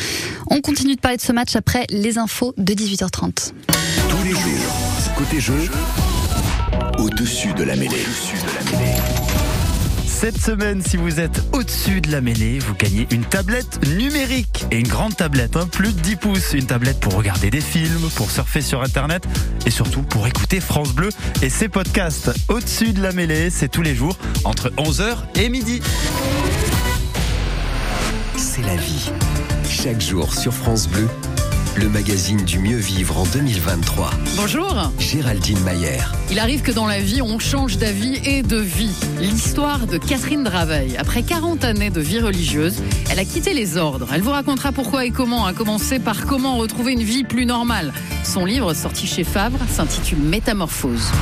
[0.50, 3.52] On continue de parler de ce match après les infos de 18h30.
[4.08, 4.72] Tous les jours,
[5.16, 5.68] côté jeu,
[6.98, 8.04] au-dessus de la mêlée.
[10.20, 14.80] Cette semaine, si vous êtes au-dessus de la mêlée, vous gagnez une tablette numérique et
[14.80, 16.54] une grande tablette, hein, plus de 10 pouces.
[16.54, 19.22] Une tablette pour regarder des films, pour surfer sur Internet
[19.64, 22.32] et surtout pour écouter France Bleu et ses podcasts.
[22.48, 25.80] Au-dessus de la mêlée, c'est tous les jours entre 11h et midi.
[28.36, 29.12] C'est la vie.
[29.70, 31.06] Chaque jour sur France Bleu,
[31.78, 34.10] le magazine du mieux vivre en 2023.
[34.36, 34.90] Bonjour.
[34.98, 36.00] Géraldine Mayer.
[36.30, 38.94] Il arrive que dans la vie, on change d'avis et de vie.
[39.20, 40.96] L'histoire de Catherine Draveil.
[40.96, 44.08] Après 40 années de vie religieuse, elle a quitté les ordres.
[44.12, 47.92] Elle vous racontera pourquoi et comment, à commencer par comment retrouver une vie plus normale.
[48.24, 51.12] Son livre, sorti chez Favre, s'intitule Métamorphose.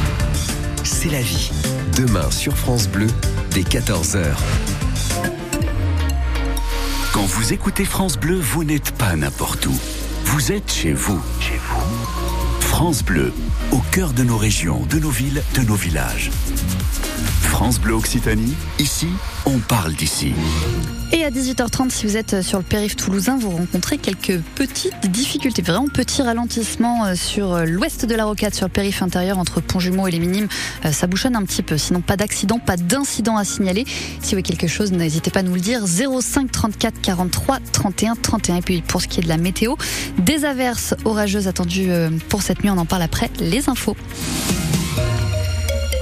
[0.84, 1.50] C'est la vie.
[1.98, 3.08] Demain sur France Bleu,
[3.50, 4.24] dès 14h.
[7.12, 9.74] Quand vous écoutez France Bleu, vous n'êtes pas n'importe où.
[10.28, 11.22] Vous êtes chez vous.
[11.40, 12.60] Chez vous.
[12.60, 13.32] France Bleu,
[13.70, 16.32] au cœur de nos régions, de nos villes, de nos villages.
[17.40, 19.08] France Bleu Occitanie, ici,
[19.46, 20.34] on parle d'ici.
[21.12, 25.62] Et à 18h30, si vous êtes sur le périph' toulousain, vous rencontrez quelques petites difficultés,
[25.62, 29.60] vraiment petits ralentissements euh, sur euh, l'ouest de la rocade, sur le périph' intérieur entre
[29.62, 30.48] Pont-Jumeau et les Minimes.
[30.84, 31.78] Euh, Ça bouchonne un petit peu.
[31.78, 33.84] Sinon, pas d'accident, pas d'incident à signaler.
[34.20, 35.86] Si vous avez quelque chose, n'hésitez pas à nous le dire.
[35.86, 38.56] 05 34 43 31 31.
[38.56, 39.76] Et puis pour ce qui est de la météo,
[40.18, 42.70] des averses orageuses attendues euh, pour cette nuit.
[42.70, 43.96] On en parle après les infos.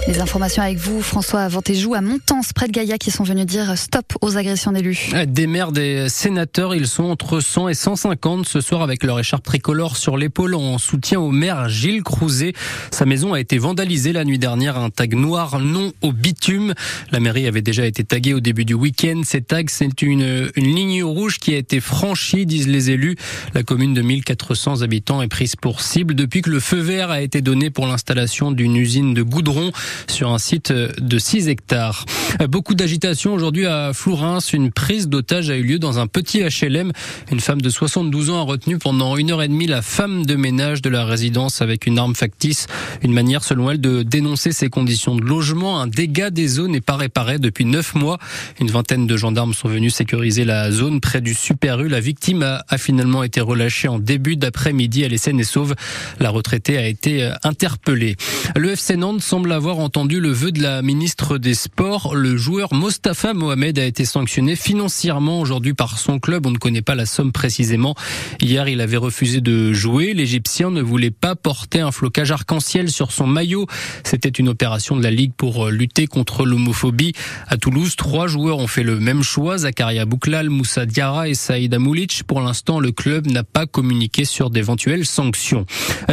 [0.06, 3.72] Les informations avec vous, François Ventéjou, à Montance, près de Gaïa, qui sont venus dire
[3.78, 5.08] stop aux agressions d'élus.
[5.26, 9.44] Des maires, des sénateurs, ils sont entre 100 et 150 ce soir avec leur écharpe
[9.44, 12.52] tricolore sur l'épaule en soutien au maire Gilles Crouzet.
[12.90, 16.74] Sa maison a été vandalisée la nuit dernière, un tag noir non au bitume.
[17.10, 19.22] La mairie avait déjà été taguée au début du week-end.
[19.24, 23.16] Ces tags, c'est une, une ligne rouge qui a été franchie, disent les élus.
[23.54, 27.22] La commune de 1400 habitants est prise pour cible depuis que le feu vert a
[27.22, 29.72] été donné pour l'installation d'une usine de goudron
[30.08, 32.04] sur un site de 6 hectares.
[32.48, 34.52] Beaucoup d'agitation aujourd'hui à Flourens.
[34.52, 36.92] Une prise d'otage a eu lieu dans un petit HLM.
[37.30, 40.34] Une femme de 72 ans a retenu pendant une heure et demie la femme de
[40.34, 42.66] ménage de la résidence avec une arme factice.
[43.02, 45.80] Une manière, selon elle, de dénoncer ses conditions de logement.
[45.80, 48.18] Un dégât des eaux n'est pas réparé depuis neuf mois.
[48.60, 51.88] Une vingtaine de gendarmes sont venus sécuriser la zone près du Super U.
[51.88, 55.02] La victime a, a finalement été relâchée en début d'après-midi.
[55.02, 55.74] Elle est saine et sauve.
[56.20, 58.16] La retraitée a été euh, interpellée.
[58.56, 62.14] Le FC Nantes semble avoir entendu le vœu de la ministre des Sports.
[62.14, 66.46] Le joueur Mostafa Mohamed a été sanctionné financièrement aujourd'hui par son club.
[66.46, 67.94] On ne connaît pas la somme précisément.
[68.40, 70.14] Hier, il avait refusé de jouer.
[70.14, 73.66] L'Égyptien ne voulait pas porter un flocage arc-en-ciel sur son maillot.
[74.04, 77.12] C'était une opération de la Ligue pour lutter contre l'homophobie.
[77.46, 79.58] À Toulouse, trois joueurs ont fait le même choix.
[79.58, 82.22] Zakaria Bouklal, Moussa Diarra et Saïd Amoulic.
[82.26, 85.66] Pour l'instant, le club n'a pas communiqué sur d'éventuelles sanctions.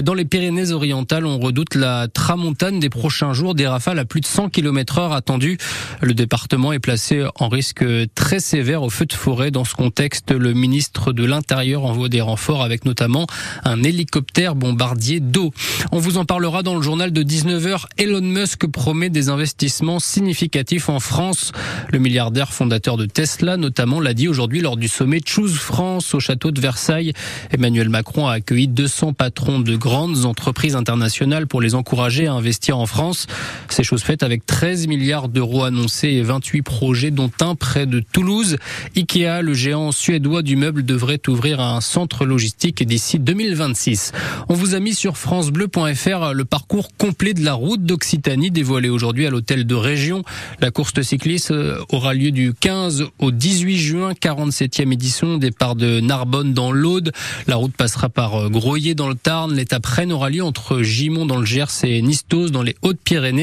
[0.03, 4.25] Dans les Pyrénées-Orientales, on redoute la tramontane des prochains jours des rafales à plus de
[4.25, 5.59] 100 km heure attendues.
[6.01, 9.51] Le département est placé en risque très sévère au feu de forêt.
[9.51, 13.27] Dans ce contexte, le ministre de l'Intérieur envoie des renforts avec notamment
[13.63, 15.51] un hélicoptère bombardier d'eau.
[15.91, 17.83] On vous en parlera dans le journal de 19h.
[17.99, 21.51] Elon Musk promet des investissements significatifs en France.
[21.91, 26.19] Le milliardaire fondateur de Tesla, notamment, l'a dit aujourd'hui lors du sommet Choose France au
[26.19, 27.13] château de Versailles.
[27.51, 32.79] Emmanuel Macron a accueilli 200 patrons de grandes entreprises internationales pour les encourager à investir
[32.79, 33.27] en France.
[33.69, 37.99] C'est chose faite avec 13 milliards d'euros annoncés et 28 projets, dont un près de
[37.99, 38.57] Toulouse.
[38.95, 44.11] Ikea, le géant suédois du meuble, devrait ouvrir un centre logistique d'ici 2026.
[44.49, 49.25] On vous a mis sur francebleu.fr le parcours complet de la route d'Occitanie dévoilé aujourd'hui
[49.25, 50.23] à l'hôtel de région.
[50.59, 51.53] La course cycliste
[51.89, 57.11] aura lieu du 15 au 18 juin, 47e édition, départ de Narbonne dans l'Aude.
[57.47, 59.53] La route passera par Groyer dans le Tarn.
[59.53, 63.40] L'étape Rennes aura lieu entre Gimont dans le Gers et Nistos dans les Hautes-Pyrénées.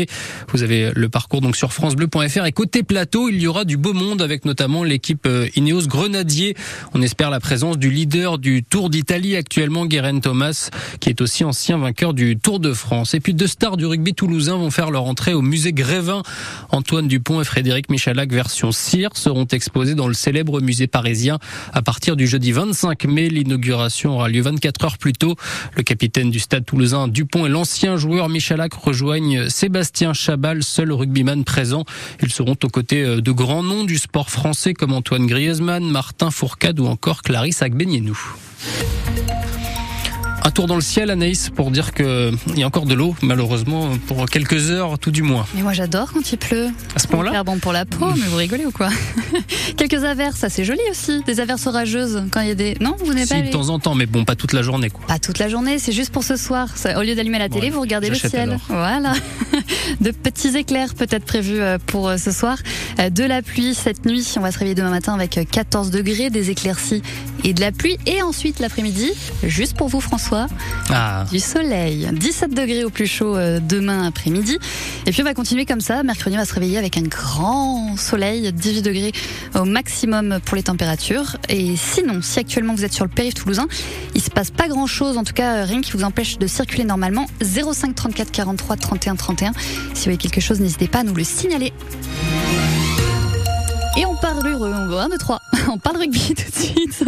[0.52, 3.92] Vous avez le parcours donc sur francebleu.fr et côté plateau, il y aura du beau
[3.92, 6.54] monde avec notamment l'équipe Ineos Grenadier.
[6.94, 11.44] On espère la présence du leader du Tour d'Italie actuellement, Guérin Thomas, qui est aussi
[11.44, 13.14] ancien vainqueur du Tour de France.
[13.14, 16.22] Et puis deux stars du rugby toulousain vont faire leur entrée au musée Grévin.
[16.70, 21.38] Antoine Dupont et Frédéric Michalak version cire seront exposés dans le célèbre musée parisien
[21.72, 23.28] à partir du jeudi 25 mai.
[23.28, 25.36] L'inauguration aura lieu 24 heures plus tôt.
[25.76, 29.77] Le capitaine du stade toulousain Dupont et l'ancien joueur Michalak rejoignent Sébastien
[30.12, 31.84] Chabal, seul rugbyman présent.
[32.22, 36.80] Ils seront aux côtés de grands noms du sport français comme Antoine Griezmann, Martin Fourcade
[36.80, 38.18] ou encore Clarisse Agbenienou.
[40.48, 43.90] Un tour dans le ciel, Anaïs, pour dire qu'il y a encore de l'eau, malheureusement,
[44.06, 45.44] pour quelques heures, tout du moins.
[45.54, 46.68] Mais moi, j'adore quand il pleut.
[46.96, 48.88] À ce point-là bon pour la peau, mais vous rigolez ou quoi
[49.76, 51.22] Quelques averses, ça c'est joli aussi.
[51.26, 52.78] Des averses orageuses quand il y a des.
[52.80, 53.42] Non, vous n'avez si, pas.
[53.42, 55.04] de temps en temps, mais bon, pas toute la journée, quoi.
[55.06, 56.68] Pas toute la journée, c'est juste pour ce soir.
[56.96, 58.48] Au lieu d'allumer la télé, Ouais, vous regardez le ciel.
[58.48, 58.60] alors.
[58.68, 59.12] Voilà.
[60.00, 62.56] De petits éclairs peut-être prévus euh, pour euh, ce soir.
[63.00, 64.26] Euh, De la pluie cette nuit.
[64.38, 67.02] On va se réveiller demain matin avec euh, 14 degrés, des éclaircies
[67.44, 67.98] et de la pluie.
[68.06, 69.10] Et ensuite l'après-midi,
[69.42, 70.37] juste pour vous François,
[70.90, 71.24] Ah.
[71.30, 72.08] du soleil.
[72.12, 74.58] 17 degrés au plus chaud euh, demain après-midi.
[75.06, 76.02] Et puis on va continuer comme ça.
[76.02, 79.12] Mercredi, on va se réveiller avec un grand soleil, 18 degrés
[79.54, 81.36] au maximum pour les températures.
[81.48, 83.66] Et sinon, si actuellement vous êtes sur le périph' toulousain,
[84.14, 86.84] il se passe pas grand-chose, en tout cas euh, rien qui vous empêche de circuler
[86.84, 87.26] normalement.
[87.42, 89.52] 05 34 43 31 31.
[89.52, 91.72] Si vous voyez quelque chose, n'hésitez pas à nous le signaler.
[93.98, 95.40] Et on parle, on va 1, 2, 3.
[95.70, 97.04] On parle rugby tout de suite.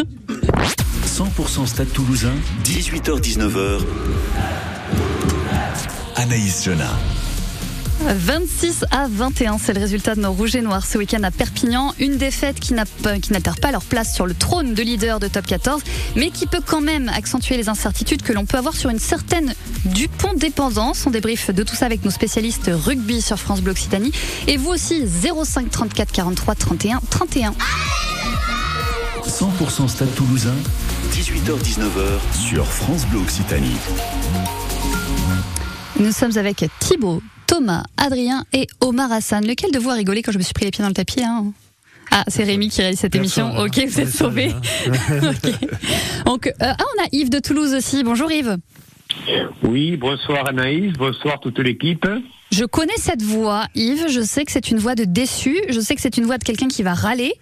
[1.11, 3.81] 100% Stade Toulousain, 18h-19h.
[6.15, 6.97] Anaïs Jonah.
[8.01, 11.93] 26 à 21, c'est le résultat de nos rouges et noirs ce week-end à Perpignan.
[11.99, 15.83] Une défaite qui n'altère pas leur place sur le trône de leader de top 14,
[16.15, 19.55] mais qui peut quand même accentuer les incertitudes que l'on peut avoir sur une certaine
[19.87, 21.07] Dupont dépendance.
[21.07, 24.13] On débrief de tout ça avec nos spécialistes rugby sur France Bleu Occitanie.
[24.47, 27.55] Et vous aussi, 05 34 43 31 31.
[29.27, 30.55] 100% Stade Toulousain,
[31.11, 33.77] 18h-19h sur France Bleu Occitanie.
[35.99, 39.45] Nous sommes avec Thibaut, Thomas, Adrien et Omar Hassan.
[39.47, 41.23] Lequel de vous a rigolé quand je me suis pris les pieds dans le tapis
[41.23, 41.53] hein?
[42.13, 43.51] Ah, c'est Rémi qui réalise cette émission.
[43.51, 43.85] Personne, Ok, hein.
[43.89, 44.53] vous êtes sauvé.
[46.27, 48.03] Donc, euh, ah, on a Yves de Toulouse aussi.
[48.05, 48.57] Bonjour Yves.
[49.65, 52.07] Oui, bonsoir Anaïs, bonsoir toute l'équipe.
[52.51, 54.09] Je connais cette voix, Yves.
[54.09, 55.57] Je sais que c'est une voix de déçu.
[55.69, 57.33] Je sais que c'est une voix de quelqu'un qui va râler.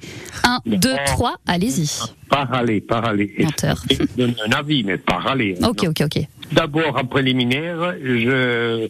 [0.44, 1.88] Un, deux, trois, allez-y.
[2.29, 3.35] Pas râler, pas râler.
[3.38, 3.83] Menteur.
[3.90, 5.57] Je donne un avis, mais pas râler.
[5.62, 6.23] Ok, ok, ok.
[6.52, 8.88] D'abord, en préliminaire, je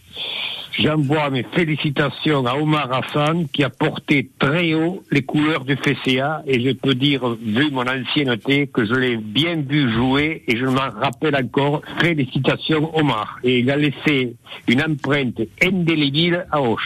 [0.79, 6.43] j'envoie mes félicitations à Omar Hassan qui a porté très haut les couleurs du FCA
[6.47, 10.67] et je peux dire, vu mon ancienneté, que je l'ai bien vu jouer et je
[10.67, 11.83] m'en rappelle encore.
[12.01, 13.41] Félicitations Omar.
[13.43, 14.37] Et il a laissé
[14.69, 16.79] une empreinte indélébile à Auch.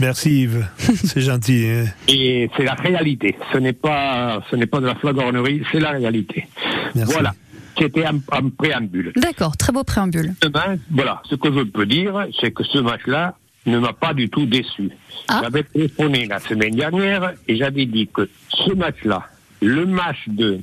[0.00, 1.66] Merci Yves, c'est gentil.
[1.68, 1.84] hein.
[2.08, 3.36] Et c'est la réalité.
[3.52, 6.46] Ce n'est pas, ce n'est pas de la flagornerie, c'est la réalité.
[6.94, 7.34] Voilà.
[7.78, 9.12] C'était un, un préambule.
[9.16, 10.34] D'accord, très beau préambule.
[10.42, 14.28] Demain, voilà, ce que je peux dire, c'est que ce match-là ne m'a pas du
[14.28, 14.90] tout déçu.
[15.28, 19.26] J'avais téléphoné la semaine dernière et j'avais dit que ce match-là,
[19.60, 20.60] le match de,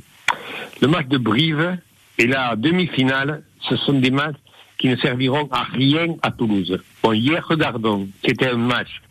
[0.81, 1.77] le match de Brive
[2.17, 4.35] et la demi-finale, ce sont des matchs
[4.77, 6.79] qui ne serviront à rien à Toulouse.
[7.01, 9.01] Bon, hier, regardons, c'était un match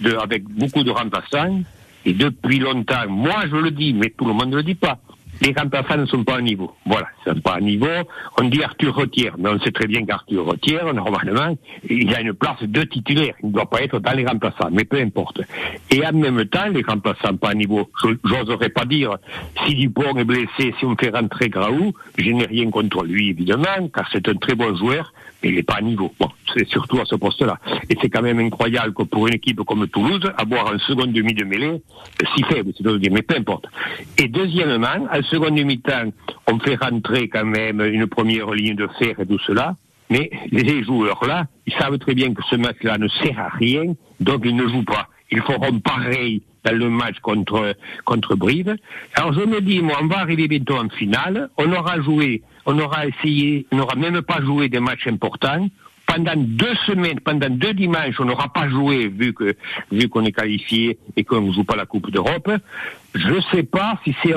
[0.00, 1.62] de, avec beaucoup de remplaçants
[2.04, 4.98] et depuis longtemps, moi je le dis, mais tout le monde ne le dit pas.
[5.42, 6.72] Les remplaçants ne sont pas à niveau.
[6.86, 7.86] Voilà, ils ne sont pas à niveau.
[8.40, 11.56] On dit Arthur Retière, mais on sait très bien qu'Arthur Retière, normalement,
[11.88, 13.34] il a une place de titulaire.
[13.42, 15.42] Il ne doit pas être dans les remplaçants, mais peu importe.
[15.90, 17.90] Et en même temps, les remplaçants pas à niveau.
[18.24, 19.16] J'oserais pas dire
[19.64, 23.88] si Dupont est blessé, si on fait rentrer Graou, je n'ai rien contre lui, évidemment,
[23.92, 25.12] car c'est un très bon joueur,
[25.44, 26.12] il n'est pas à niveau.
[26.18, 27.58] Bon, c'est surtout à ce poste-là.
[27.88, 31.34] Et c'est quand même incroyable que pour une équipe comme Toulouse, avoir un second demi
[31.34, 33.66] de mêlée euh, si faible, c'est de dire, mais peu importe.
[34.18, 36.12] Et deuxièmement, en second demi-temps,
[36.50, 39.76] on fait rentrer quand même une première ligne de fer et tout cela,
[40.10, 43.94] mais les joueurs là, ils savent très bien que ce match-là ne sert à rien,
[44.20, 45.08] donc ils ne jouent pas.
[45.30, 47.74] Ils feront pareil dans le match contre,
[48.04, 48.76] contre Brive.
[49.14, 52.78] Alors je me dis, moi, on va arriver bientôt en finale, on aura joué, on
[52.78, 55.68] aura essayé, on n'aura même pas joué des matchs importants,
[56.06, 59.56] pendant deux semaines, pendant deux dimanches, on n'aura pas joué vu que
[59.90, 62.50] vu qu'on est qualifié et qu'on ne joue pas la Coupe d'Europe.
[63.14, 64.34] Je ne sais pas si c'est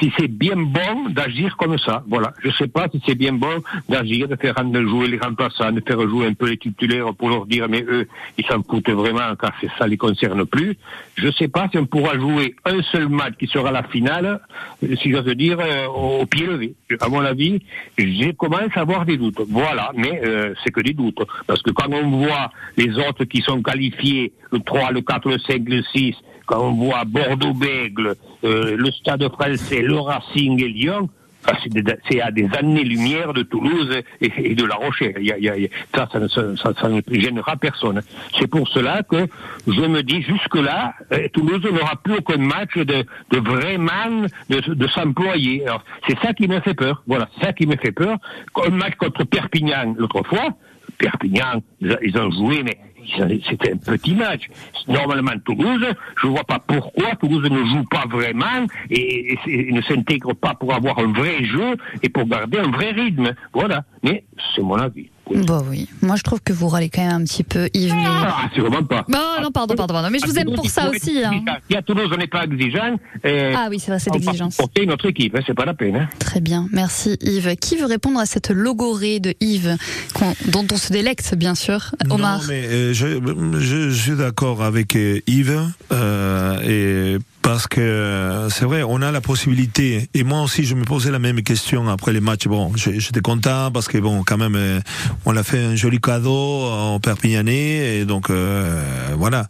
[0.00, 2.04] si c'est bien bon d'agir comme ça.
[2.08, 2.32] Voilà.
[2.42, 5.82] Je ne sais pas si c'est bien bon d'agir, de faire jouer les remplaçants, de
[5.86, 8.06] faire jouer un peu les titulaires pour leur dire mais eux,
[8.38, 10.76] ils s'en foutent vraiment car ça les concerne plus.
[11.16, 14.40] Je ne sais pas si on pourra jouer un seul match qui sera la finale,
[14.80, 16.74] si j'ose dire, euh, au pied levé.
[17.00, 17.62] À mon avis,
[17.96, 19.40] j'ai commencé à avoir des doutes.
[19.48, 21.22] Voilà, mais euh, c'est que des doutes.
[21.46, 25.38] Parce que quand on voit les autres qui sont qualifiés, le 3, le 4, le
[25.38, 26.14] 5, le 6,
[26.46, 28.14] quand on voit Bordeaux-Bègle,
[28.46, 31.08] euh, le Stade français, le Racing et Lyon,
[32.08, 35.14] c'est à des années-lumière de Toulouse et, de La Rochelle.
[35.94, 38.02] ça, ça, ne gênera personne.
[38.38, 39.26] C'est pour cela que
[39.66, 45.64] je me dis, jusque-là, euh, Toulouse n'aura plus aucun match de, de vraiment de, s'employer.
[46.08, 47.02] C'est ça qui me fait peur.
[47.06, 48.16] Voilà, ça qui me fait peur.
[48.66, 50.48] Un match contre Perpignan l'autre fois,
[50.98, 52.78] Perpignan, ils ont joué, mais
[53.48, 54.48] c'était un petit match.
[54.88, 55.86] Normalement, Toulouse,
[56.20, 60.74] je ne vois pas pourquoi Toulouse ne joue pas vraiment et, ne s'intègre pas pour
[60.74, 63.34] avoir un vrai jeu et pour garder un vrai rythme.
[63.52, 63.84] Voilà.
[64.02, 65.08] Mais c'est mon avis.
[65.34, 67.92] Bon oui, moi je trouve que vous râlez quand même un petit peu Yves.
[67.94, 68.04] Mais...
[68.06, 69.04] Ah, c'est vraiment pas.
[69.08, 70.08] Bon, non, pardon, pardon, pardon.
[70.10, 71.22] Mais je vous aime pour ça aussi.
[71.24, 71.42] Hein.
[71.68, 72.96] Si à Toulouse on n'est pas exigeant.
[73.24, 74.56] Euh, ah oui, c'est vrai, c'est l'exigence.
[74.56, 75.96] Porter notre équipe, hein, c'est pas la peine.
[75.96, 76.08] Hein.
[76.20, 77.56] Très bien, merci Yves.
[77.56, 79.76] Qui veut répondre à cette logorée de Yves,
[80.46, 83.20] dont on se délecte bien sûr, Omar Non, mais euh, je,
[83.58, 85.60] je, je, suis d'accord avec euh, Yves
[86.64, 90.08] et parce que c'est vrai, on a la possibilité.
[90.14, 92.48] Et moi aussi, je me posais la même question après les matchs.
[92.48, 94.80] Bon, j'étais content parce que bon, quand même, euh,
[95.26, 98.82] on a fait un joli cadeau en Perpignanais et donc euh,
[99.16, 99.46] voilà.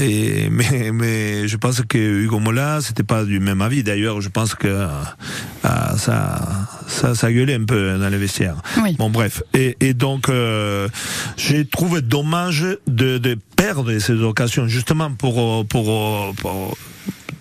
[0.00, 3.84] Et mais mais je pense que Hugo Mola, c'était pas du même avis.
[3.84, 4.88] D'ailleurs, je pense que euh,
[5.96, 6.40] ça
[6.88, 8.56] ça ça gueulait un peu dans les vestiaires.
[8.98, 9.44] Bon, bref.
[9.54, 10.28] Et, et donc,
[11.36, 16.76] j'ai trouvé dommage de, de perdre ces occasions justement pour, pour, pour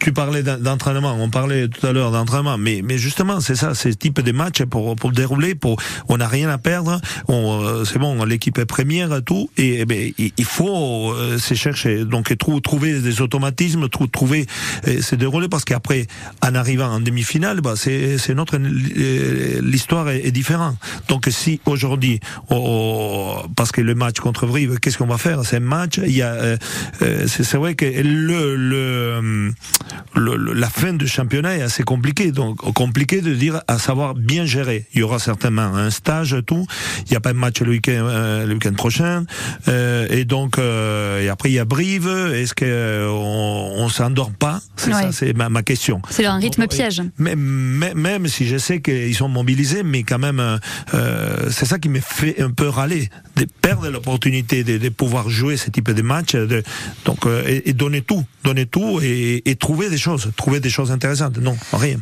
[0.07, 3.89] tu parlais d'entraînement, on parlait tout à l'heure d'entraînement, mais, mais justement, c'est ça, ce
[3.89, 8.23] type de match pour, pour dérouler, pour, on n'a rien à perdre, euh, c'est bon,
[8.23, 13.19] l'équipe est première, tout, et, eh ben, il faut euh, se chercher, donc trouver des
[13.19, 14.45] automatismes, trouver,
[14.85, 16.07] se dérouler, parce qu'après,
[16.41, 20.77] en arrivant en demi-finale, bah, c'est notre, l'histoire est, différente.
[21.09, 25.41] Donc si aujourd'hui, parce que le match contre Brive, qu'est-ce qu'on va faire?
[25.43, 26.57] C'est un match, il y a, euh,
[27.27, 29.51] c'est vrai que le, le
[30.15, 32.31] le, la fin du championnat est assez compliquée.
[32.31, 34.85] Donc, compliqué de dire à savoir bien gérer.
[34.93, 36.65] Il y aura certainement un stage, tout.
[37.05, 39.25] Il n'y a pas de match le week-end, euh, le week-end prochain.
[39.67, 42.07] Euh, et donc, euh, et après, il y a Brive.
[42.07, 44.61] Est-ce qu'on on, s'endort pas?
[44.75, 46.01] C'est ça, c'est ma, ma, question.
[46.09, 47.01] C'est un rythme piège.
[47.17, 47.39] Même,
[47.95, 50.59] même, si je sais qu'ils sont mobilisés, mais quand même,
[51.49, 53.09] c'est ça qui me fait un peu râler.
[53.35, 56.33] De perdre l'opportunité de, de, pouvoir jouer ce type de match.
[56.33, 56.63] De,
[57.05, 58.23] donc, et, donner tout.
[58.43, 61.37] Donner tout et, et trouver des choses, trouver des choses intéressantes.
[61.37, 61.97] Non, rien.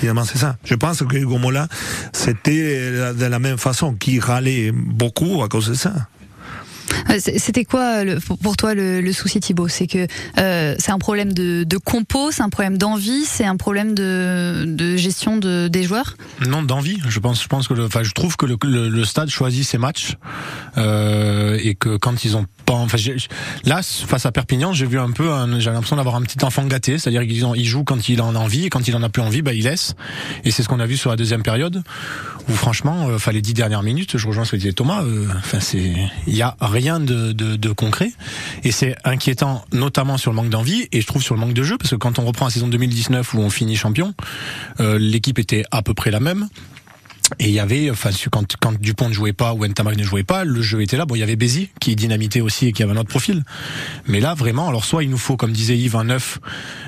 [0.00, 0.56] Finalement, c'est ça.
[0.64, 1.68] Je pense que Hugo Mola,
[2.12, 5.92] c'était de la même façon, qui râlait beaucoup à cause de ça.
[7.10, 8.02] Euh, c'était quoi
[8.42, 9.68] pour toi le, souci Thibaut?
[9.68, 10.06] C'est que
[10.38, 14.96] euh, c'est un problème de, de compo, c'est un problème d'envie, c'est un problème de,
[14.96, 16.16] gestion de, des joueurs?
[16.46, 16.98] Non, d'envie.
[17.08, 20.16] Je pense, que, je trouve que le, stade choisit ses matchs
[20.76, 22.98] euh, et que quand ils ont pas, enfin,
[23.64, 26.98] là face à Perpignan, j'ai vu un peu, j'ai l'impression d'avoir un petit enfant gâté,
[26.98, 29.42] c'est-à-dire qu'ils jouent quand il en a envie et quand il en a plus envie,
[29.42, 29.94] bah il laisse.
[30.44, 31.82] Et c'est ce qu'on a vu sur la deuxième période
[32.48, 35.02] où franchement, les dix dernières minutes, je rejoins ce que disait Thomas.
[35.38, 38.12] Enfin il y a rien de, de concret.
[38.64, 41.62] Et c'est inquiétant, notamment sur le manque d'envie, et je trouve sur le manque de
[41.62, 44.14] jeu, parce que quand on reprend la saison 2019 où on finit champion,
[44.80, 46.48] euh, l'équipe était à peu près la même.
[47.38, 50.22] Et il y avait, enfin, quand, quand Dupont ne jouait pas ou Ntamak ne jouait
[50.22, 51.06] pas, le jeu était là.
[51.06, 53.42] Bon, il y avait Bézi qui dynamitait aussi et qui avait un autre profil.
[54.06, 56.38] Mais là, vraiment, alors soit il nous faut, comme disait Yves, un neuf.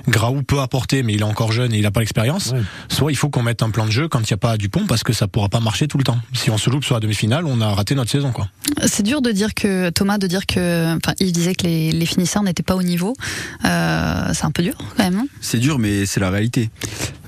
[0.07, 2.55] Graou peut apporter, mais il est encore jeune et il n'a pas l'expérience.
[2.88, 4.87] Soit il faut qu'on mette un plan de jeu quand il n'y a pas Dupont
[4.87, 6.18] parce que ça pourra pas marcher tout le temps.
[6.35, 8.48] Si on se loupe sur la demi-finale, on a raté notre saison, quoi.
[8.87, 12.07] C'est dur de dire que Thomas, de dire que, enfin, Yves disait que les, les
[12.07, 13.14] finisseurs n'étaient pas au niveau.
[13.64, 15.24] Euh, c'est un peu dur, quand même.
[15.40, 16.70] C'est dur, mais c'est la réalité.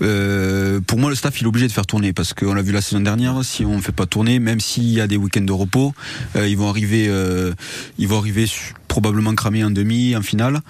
[0.02, 2.72] Euh, pour moi, le staff, il est obligé de faire tourner parce qu'on l'a vu
[2.72, 5.40] la saison dernière, si on ne fait pas tourner, même s'il y a des week-ends
[5.40, 5.94] de repos,
[6.36, 7.52] euh, ils vont arriver, euh,
[7.98, 8.46] ils vont arriver
[8.88, 10.60] probablement cramer en demi, en finale.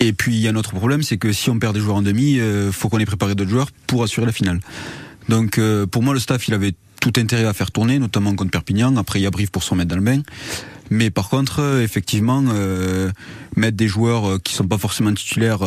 [0.00, 1.96] Et puis il y a un autre problème, c'est que si on perd des joueurs
[1.96, 4.60] en demi, euh, faut qu'on ait préparé d'autres joueurs pour assurer la finale.
[5.28, 8.96] Donc pour moi, le staff, il avait tout intérêt à faire tourner, notamment contre Perpignan.
[8.96, 10.22] Après, il y a Brive pour se remettre dans le bain.
[10.90, 12.42] Mais par contre, effectivement,
[13.54, 15.58] mettre des joueurs qui sont pas forcément titulaires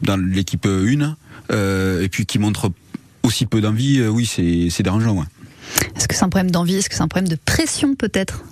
[0.00, 1.14] dans l'équipe 1
[1.50, 2.72] et puis qui montrent
[3.22, 5.26] aussi peu d'envie, oui, c'est dérangeant.
[5.96, 6.76] Est-ce que c'est un problème d'envie?
[6.76, 8.42] Est-ce que c'est un problème de pression peut-être?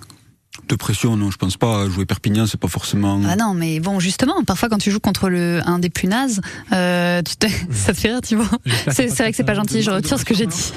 [0.67, 1.87] De pression, non, je pense pas.
[1.89, 3.19] Jouer Perpignan, c'est pas forcément.
[3.27, 6.41] Ah non, mais bon, justement, parfois quand tu joues contre le un des plus nazes,
[6.73, 7.47] euh, tu te...
[7.71, 8.49] ça te fait rire, tu vois.
[8.91, 10.73] C'est vrai que c'est pas gentil, je retire ce que j'ai dit.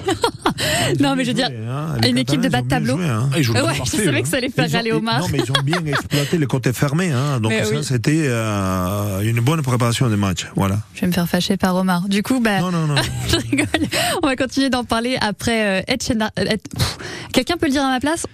[1.00, 1.96] non, mais je veux dire, hein.
[2.06, 2.98] une équipe de bas de tableau.
[3.36, 4.22] Ils jouent Ouais, bien je savais hein.
[4.22, 5.20] que ça allait faire râler Omar.
[5.20, 7.10] Non, mais ils ont bien exploité le côté fermé.
[7.10, 7.40] Hein.
[7.40, 7.84] Donc Mais ça, oui.
[7.84, 10.46] c'était euh, une bonne préparation des matchs.
[10.56, 10.78] Voilà.
[10.94, 12.08] Je vais me faire fâcher par Omar.
[12.08, 12.60] Du coup, bah,
[13.28, 13.66] je rigole.
[14.22, 16.28] On va continuer d'en parler après euh, Ed Sheeran.
[17.32, 18.26] Quelqu'un peut le dire à ma place?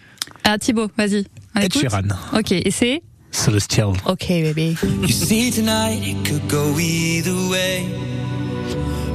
[0.45, 1.25] Ah, Thibaut, vas-y.
[1.57, 2.09] Ed Sheeran.
[2.33, 3.93] Ok, et c'est Celestial.
[4.07, 4.77] Ok, baby.
[5.03, 7.87] You see tonight it could go either way.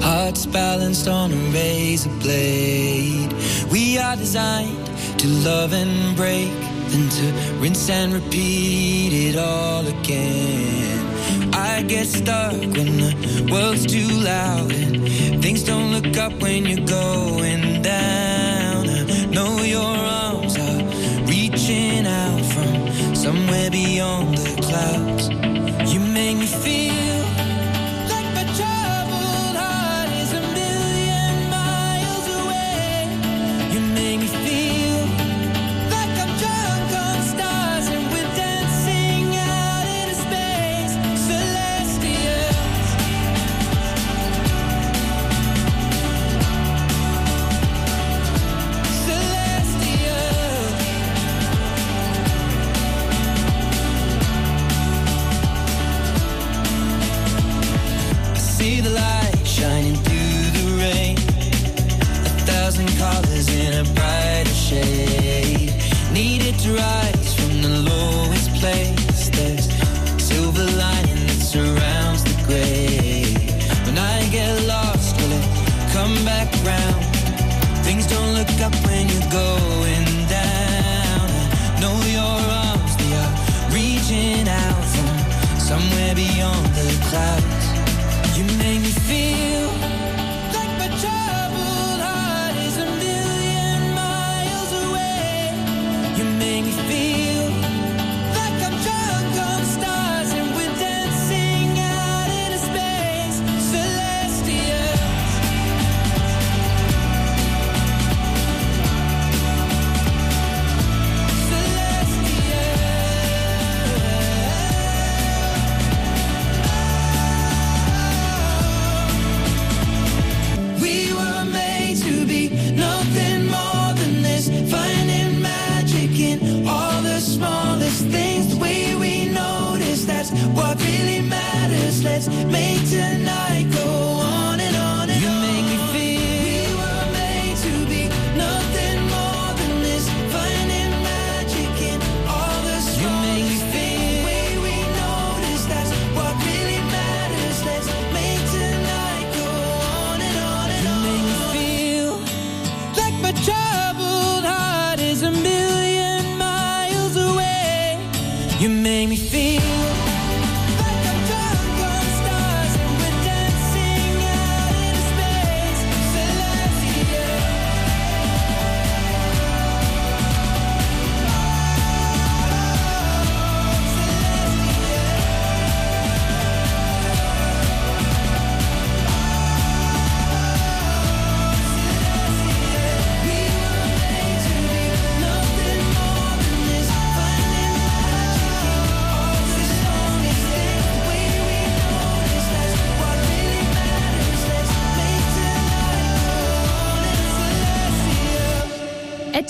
[0.02, 3.34] Hearts balanced on a razor blade.
[3.72, 4.78] We are designed
[5.18, 6.52] to love and break,
[6.90, 7.26] then to
[7.62, 11.00] rinse and repeat it all again.
[11.54, 16.86] I get stuck when the world's too loud and things don't look up when you're
[16.86, 18.90] going down.
[18.90, 20.43] I know your arms
[21.64, 25.30] are reaching out from somewhere beyond the clouds.
[25.94, 27.03] You make me feel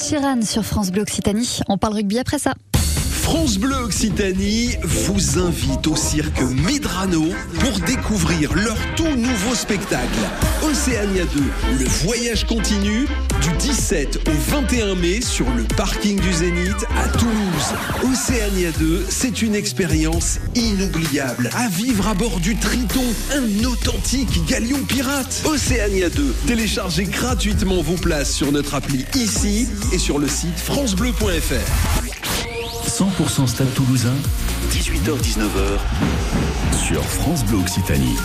[0.04, 1.60] Sheeran sur France Bleu Occitanie.
[1.70, 2.54] On parle rugby après ça.
[3.22, 7.24] France Bleu Occitanie vous invite au cirque Medrano
[7.62, 10.20] pour découvrir leur tout nouveau spectacle.
[10.62, 11.42] Océania 2,
[11.80, 13.08] le voyage continue
[13.44, 17.74] du 17 au 21 mai sur le parking du Zénith à Toulouse.
[18.04, 24.80] Océania 2, c'est une expérience inoubliable à vivre à bord du Triton, un authentique galion
[24.88, 25.44] pirate.
[25.46, 32.14] Océania 2, téléchargez gratuitement vos places sur notre appli ici et sur le site francebleu.fr.
[32.88, 34.16] 100% Stade Toulousain,
[34.72, 35.80] 18h-19h
[36.88, 38.16] sur France Bleu Occitanie.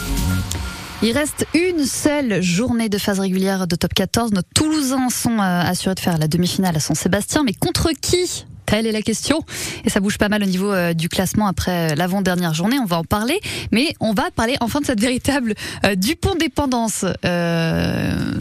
[1.01, 4.33] Il reste une seule journée de phase régulière de top 14.
[4.33, 8.47] Nos Toulousains sont euh, assurés de faire la demi-finale à Saint-Sébastien, mais contre qui?
[8.67, 9.45] Telle est la question.
[9.85, 12.81] Et ça bouge pas mal au niveau euh, du classement après euh, l'avant-dernière journée.
[12.81, 13.39] On va en parler.
[13.71, 15.55] Mais on va parler enfin de cette véritable
[15.95, 17.05] Dupont-dépendance.
[17.25, 18.35] Euh...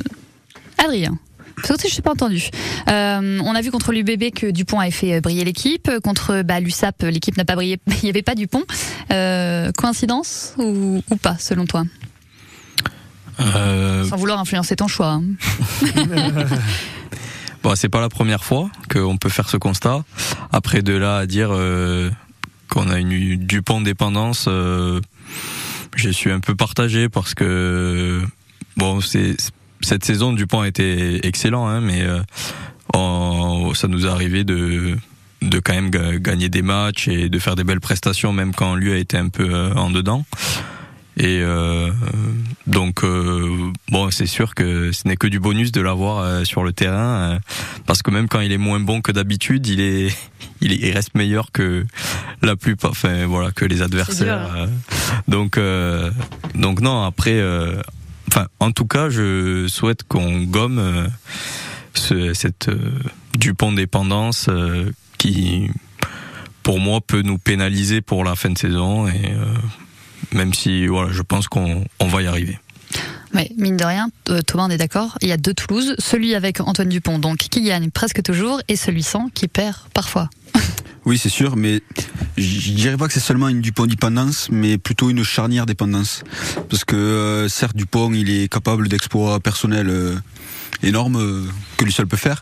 [0.80, 1.18] Adrien,
[1.64, 2.50] Ça aussi, je n'ai pas entendu.
[2.88, 5.92] On a vu contre l'UBB que Dupont avait fait briller l'équipe.
[6.04, 7.80] Contre bah, l'USAP, l'équipe n'a pas brillé.
[7.88, 8.64] Il n'y avait pas Dupont.
[9.12, 11.84] Euh, coïncidence ou, pas, selon toi?
[13.40, 15.20] Sans vouloir influencer ton choix.
[15.22, 15.24] hein.
[17.64, 20.04] Bon, c'est pas la première fois qu'on peut faire ce constat.
[20.52, 22.10] Après, de là à dire euh,
[22.70, 25.02] qu'on a une Dupont dépendance, euh,
[25.96, 28.22] je suis un peu partagé parce que
[28.78, 29.36] bon, c'est
[29.82, 32.22] cette saison Dupont a été excellent, hein, mais euh,
[32.94, 34.98] on- ça nous est arrivé de
[35.44, 38.76] de quand même ga- gagner des matchs et de faire des belles prestations, même quand
[38.76, 40.26] lui a été un peu euh, en dedans.
[41.20, 41.90] Et euh,
[42.68, 46.64] donc euh, bon, c'est sûr que ce n'est que du bonus de l'avoir euh, sur
[46.64, 47.40] le terrain, euh,
[47.88, 50.16] parce que même quand il est moins bon que d'habitude, il est,
[50.62, 51.86] il est- il reste meilleur que
[52.44, 54.48] la plupart, enfin voilà, que les adversaires.
[54.48, 54.68] dur, euh.
[55.28, 56.12] donc euh,
[56.54, 57.82] donc non, après, euh,
[58.28, 61.08] enfin en tout cas, je souhaite qu'on gomme euh,
[61.96, 62.92] ce- cette euh,
[63.36, 65.70] Dupont dépendance euh, qui,
[66.62, 69.46] pour moi, peut nous pénaliser pour la fin de saison et euh,
[70.32, 72.60] même si voilà, je pense qu'on on va y arriver.
[73.34, 75.18] Ouais, mine de rien, euh, Thomas, on est d'accord.
[75.22, 78.76] Il y a deux Toulouse, celui avec Antoine Dupont, donc qui gagne presque toujours, et
[78.76, 80.30] celui sans, qui perd parfois.
[81.06, 81.82] Oui, c'est sûr, mais
[82.36, 86.22] je dirais pas que c'est seulement une Dupont dépendance, mais plutôt une charnière dépendance.
[86.70, 90.18] Parce que euh, certes, Dupont, il est capable d'exploits personnels euh,
[90.84, 91.44] énormes euh,
[91.78, 92.42] que lui seul peut faire.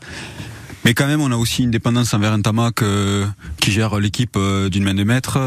[0.84, 3.26] Mais quand même, on a aussi une dépendance envers un Tamac euh,
[3.60, 5.40] qui gère l'équipe euh, d'une main de maître.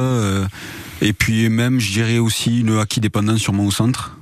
[1.00, 4.14] Et puis même, je dirais aussi une Aki dépendance sûrement au centre.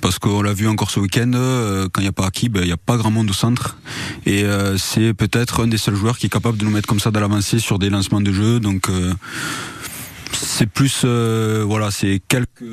[0.00, 2.62] Parce qu'on l'a vu encore ce week-end, euh, quand il n'y a pas Aki, ben,
[2.62, 3.76] il n'y a pas grand monde au centre.
[4.24, 7.00] Et euh, c'est peut-être un des seuls joueurs qui est capable de nous mettre comme
[7.00, 8.60] ça dans l'avancée sur des lancements de jeu.
[8.60, 9.12] Donc euh,
[10.32, 12.64] c'est plus, voilà, c'est quelques,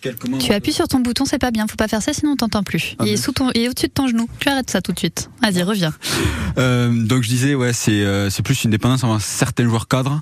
[0.00, 0.38] quelques.
[0.38, 2.62] Tu appuies sur ton bouton, c'est pas bien, faut pas faire ça sinon on t'entend
[2.62, 2.96] plus.
[3.00, 4.28] il est sous ton, il est au-dessus de ton genou.
[4.38, 5.30] Tu arrêtes ça tout de suite.
[5.42, 5.94] Vas-y, reviens.
[6.56, 10.20] Donc je disais, ouais, c'est c'est plus une dépendance envers certains joueurs cadres,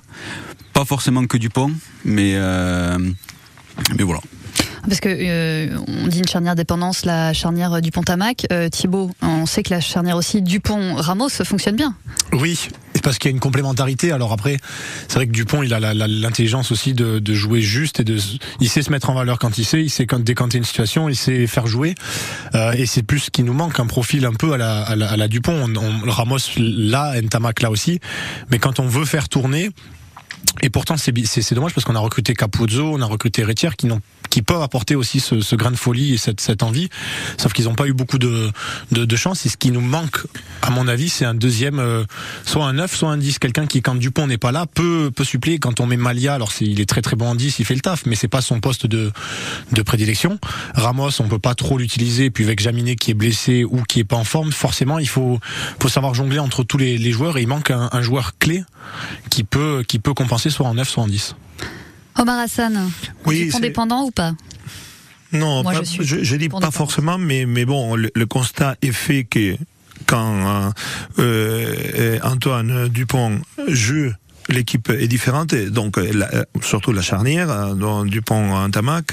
[0.75, 1.71] pas forcément que Dupont,
[2.03, 2.99] mais euh,
[3.97, 4.19] mais voilà.
[4.87, 8.45] Parce que euh, on dit une charnière dépendance, la charnière du Pontamac.
[8.51, 11.95] Euh, Thibaut, on sait que la charnière aussi Dupont-Ramos fonctionne bien.
[12.33, 12.55] Oui,
[12.93, 14.11] c'est parce qu'il y a une complémentarité.
[14.11, 14.57] Alors après,
[15.07, 18.17] c'est vrai que Dupont, il a l'intelligence aussi de, de jouer juste et de,
[18.59, 21.09] il sait se mettre en valeur quand il sait, il sait quand décanter une situation,
[21.09, 21.95] il sait faire jouer.
[22.53, 24.95] Euh, et c'est plus ce qui nous manque, un profil un peu à la, à
[24.95, 25.63] la, à la Dupont.
[25.67, 27.99] On, on- Ramos là, Ntamak là aussi.
[28.51, 29.71] Mais quand on veut faire tourner,
[30.61, 34.01] et pourtant, c'est dommage parce qu'on a recruté Capuzzo, on a recruté Retier qui n'ont
[34.29, 36.89] qui peuvent apporter aussi ce, ce grain de folie et cette, cette envie,
[37.37, 38.51] sauf qu'ils n'ont pas eu beaucoup de,
[38.91, 39.45] de, de chance.
[39.45, 40.25] Et ce qui nous manque,
[40.61, 42.03] à mon avis, c'est un deuxième, euh,
[42.45, 43.39] soit un 9, soit un 10.
[43.39, 45.59] Quelqu'un qui, quand Dupont n'est pas là, peut, peut suppléer.
[45.59, 47.81] Quand on met Malia, alors il est très très bon en 10, il fait le
[47.81, 49.11] taf, mais c'est pas son poste de,
[49.71, 50.39] de prédilection.
[50.73, 52.29] Ramos, on peut pas trop l'utiliser.
[52.29, 55.39] Puis avec Jaminet qui est blessé ou qui est pas en forme, forcément, il faut,
[55.81, 58.63] faut savoir jongler entre tous les, les joueurs et il manque un, un joueur clé
[59.29, 61.35] qui peut, qui peut compenser soit en 9, soit en 10.
[62.17, 62.89] Omar Hassan,
[63.25, 64.33] Oui, Dupont c'est- dépendant ou pas?
[65.31, 68.25] Non, Moi, pas- je suis je, je dis pas forcément, mais, mais bon, le, le
[68.25, 69.57] constat est fait que
[70.05, 70.71] quand
[71.19, 74.11] euh, euh, Antoine Dupont joue,
[74.49, 79.05] l'équipe est différente, et donc euh, la- euh, surtout la charnière, euh, Dupont Antamac,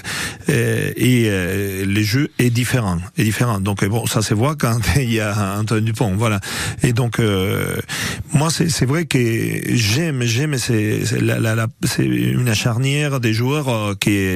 [0.48, 3.60] euh, et euh, le jeu est différent, est différent.
[3.60, 6.40] Donc bon, ça se voit quand il y a Antoine Dupont, voilà.
[6.82, 7.76] Et donc euh,
[8.32, 9.18] moi c'est c'est vrai que
[9.74, 14.28] j'aime j'aime c'est la, la, la- c'est une charnière des joueurs qui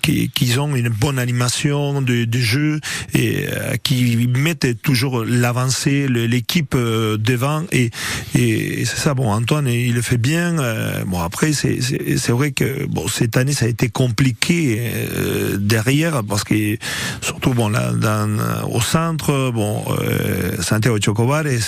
[0.00, 2.80] qui qui ont une bonne animation de, de jeu
[3.14, 3.46] et
[3.82, 7.90] qui mettent toujours l'avancée l'équipe devant et
[8.34, 12.86] et c'est ça bon Antoine il le fait bien euh, bon après c'est vrai que
[12.86, 16.78] bon cette année ça a été compliqué euh, derrière parce que
[17.20, 18.34] surtout bon là dans
[18.70, 21.60] au centre bon euh, Santiago Chocobares et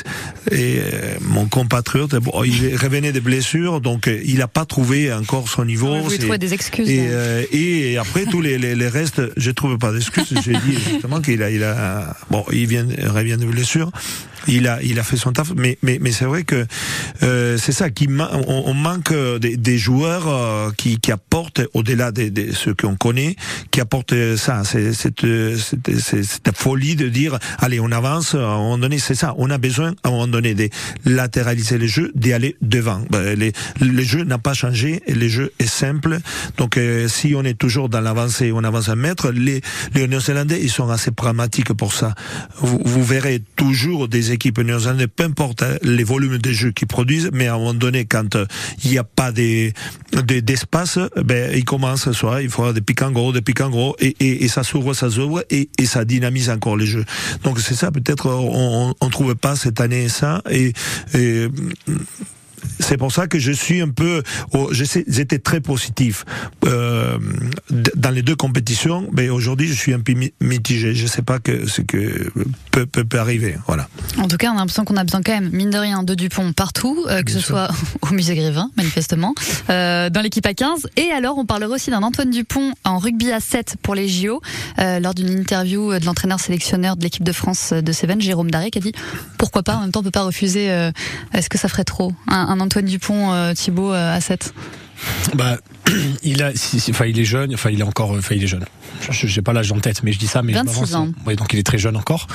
[0.53, 5.65] euh, mon compatriote bon il revenait de blessures donc il a pas trouvé encore son
[5.65, 7.11] niveau vous trouvez des excuses, et,
[7.53, 10.33] et après tous les, les, les restes, je trouve pas d'excuses.
[10.45, 13.91] J'ai dit justement qu'il a, il a, bon, il vient, revient de blessure.
[14.47, 16.67] Il a, il a fait son taf, mais, mais, mais c'est vrai que
[17.23, 22.13] euh, c'est ça qui on, on manque des, des joueurs euh, qui, qui apportent au-delà
[22.13, 23.37] de, de ceux qu'on connaît,
[23.71, 28.35] qui apportent ça, cette, cette, cette folie de dire allez on avance.
[28.35, 29.35] À un moment donné, c'est ça.
[29.39, 30.69] On a besoin à un moment donné de
[31.05, 33.01] latéraliser le jeu, d'y aller devant.
[33.11, 36.19] Ben, les, le jeu n'a pas changé et le jeu est simple.
[36.59, 39.31] Donc euh, si on est toujours dans l'avancée, on avance un mètre.
[39.31, 39.63] Les,
[39.95, 42.15] les Néo-Zélandais, ils sont assez pragmatiques pour ça.
[42.59, 47.31] Vous, vous verrez toujours des équipes néo-zélandaises, peu importe les volumes de jeux qu'ils produisent,
[47.33, 48.37] mais à un moment donné, quand
[48.85, 53.33] il n'y a pas d'espace, ben, ils commencent soit il faut des pics en gros,
[53.33, 56.77] des pics en gros, et, et, ça s'ouvre, ça s'ouvre, et, et ça dynamise encore
[56.77, 57.05] les jeux.
[57.43, 60.73] Donc c'est ça, peut-être on, on trouve pas cette année ça, et
[62.81, 66.25] c'est pour ça que je suis un peu, oh, j'étais très positif
[66.65, 67.19] euh,
[67.95, 70.95] dans les deux compétitions, mais aujourd'hui je suis un peu mitigé.
[70.95, 72.31] Je ne sais pas que, ce que
[72.71, 73.57] peut, peut, peut, arriver.
[73.67, 73.89] Voilà.
[74.19, 76.15] En tout cas, on a l'impression qu'on a besoin quand même, mine de rien, de
[76.15, 77.69] Dupont partout, euh, que ce soit
[78.03, 79.35] au musée Grévin, manifestement,
[79.71, 80.89] euh, dans l'équipe à 15.
[80.97, 84.41] Et alors, on parlera aussi d'un Antoine Dupont en rugby à 7 pour les JO,
[84.79, 88.79] lors d'une interview de l'entraîneur sélectionneur de l'équipe de France de Seven, Jérôme Daré, qui
[88.79, 88.93] a dit
[89.39, 90.67] pourquoi pas, en même temps, on peut pas refuser,
[91.33, 94.55] est-ce que ça ferait trop un, un Antoine Dupont, euh, Thibaut, à 7
[95.35, 95.59] bah,
[96.23, 96.51] il a,
[96.91, 98.65] enfin, il est jeune, enfin, il est encore, enfin, il est jeune.
[99.11, 101.09] Je n'ai pas l'âge en tête, mais je dis ça, mais 26 ans.
[101.27, 102.27] Oui, donc il est très jeune encore.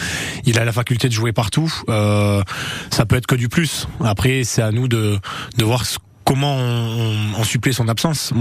[0.45, 1.73] Il a la faculté de jouer partout.
[1.89, 2.43] Euh,
[2.91, 3.87] ça peut être que du plus.
[4.03, 5.17] Après, c'est à nous de,
[5.57, 5.97] de voir ce
[6.29, 8.31] comment on, on, son absence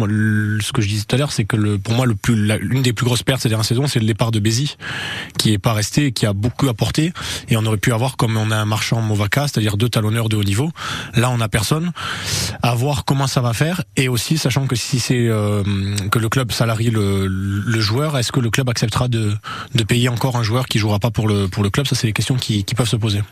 [0.61, 3.22] Ce que je disais tout à l'heure, c'est que pour moi, l'une des plus grosses
[3.22, 4.76] pertes ces dernières saisons, c'est le départ de Bézi,
[5.39, 7.14] qui est pas resté, qui a beaucoup apporté.
[7.49, 10.36] Et on aurait pu avoir, comme on a un marchand Movaca, c'est-à-dire deux talonneurs de
[10.36, 10.70] haut niveau.
[11.14, 11.93] Là, on a personne.
[12.62, 13.82] À voir comment ça va faire.
[13.97, 15.62] Et aussi, sachant que si c'est euh,
[16.11, 19.32] que le club salarie le, joueur, est-ce que le club acceptera de,
[19.89, 21.86] payer encore un joueur qui jouera pas pour le club?
[21.86, 23.22] Ça, c'est des questions qui peuvent se poser.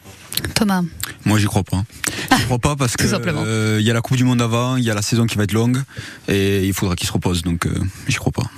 [0.54, 0.82] Thomas.
[1.24, 1.82] Moi, j'y crois pas.
[2.36, 4.90] J'y crois pas parce que il y a la Coupe du Monde avant, il y
[4.90, 5.82] a la saison qui va être longue
[6.28, 7.42] et il faudra qu'il se repose.
[7.42, 7.78] Donc, euh,
[8.08, 8.50] j'y crois pas.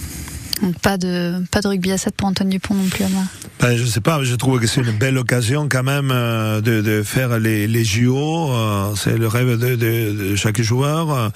[0.63, 3.25] Donc pas de pas de rugby à 7 pour Antoine Dupont non plus, Anna.
[3.61, 6.81] Ben, je sais pas, je trouve que c'est une belle occasion quand même euh, de,
[6.81, 8.51] de faire les, les JO.
[8.53, 11.33] Euh, c'est le rêve de, chaque joueur,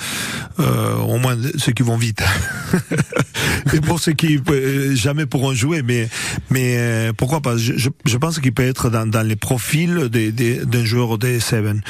[0.61, 2.23] euh, au moins ceux qui vont vite.
[3.75, 4.41] Et pour ceux qui
[4.95, 6.09] jamais pourront jouer, mais
[6.51, 7.57] mais pourquoi pas?
[7.57, 11.81] Je, je pense qu'il peut être dans, dans les profils d'un joueur des Seven.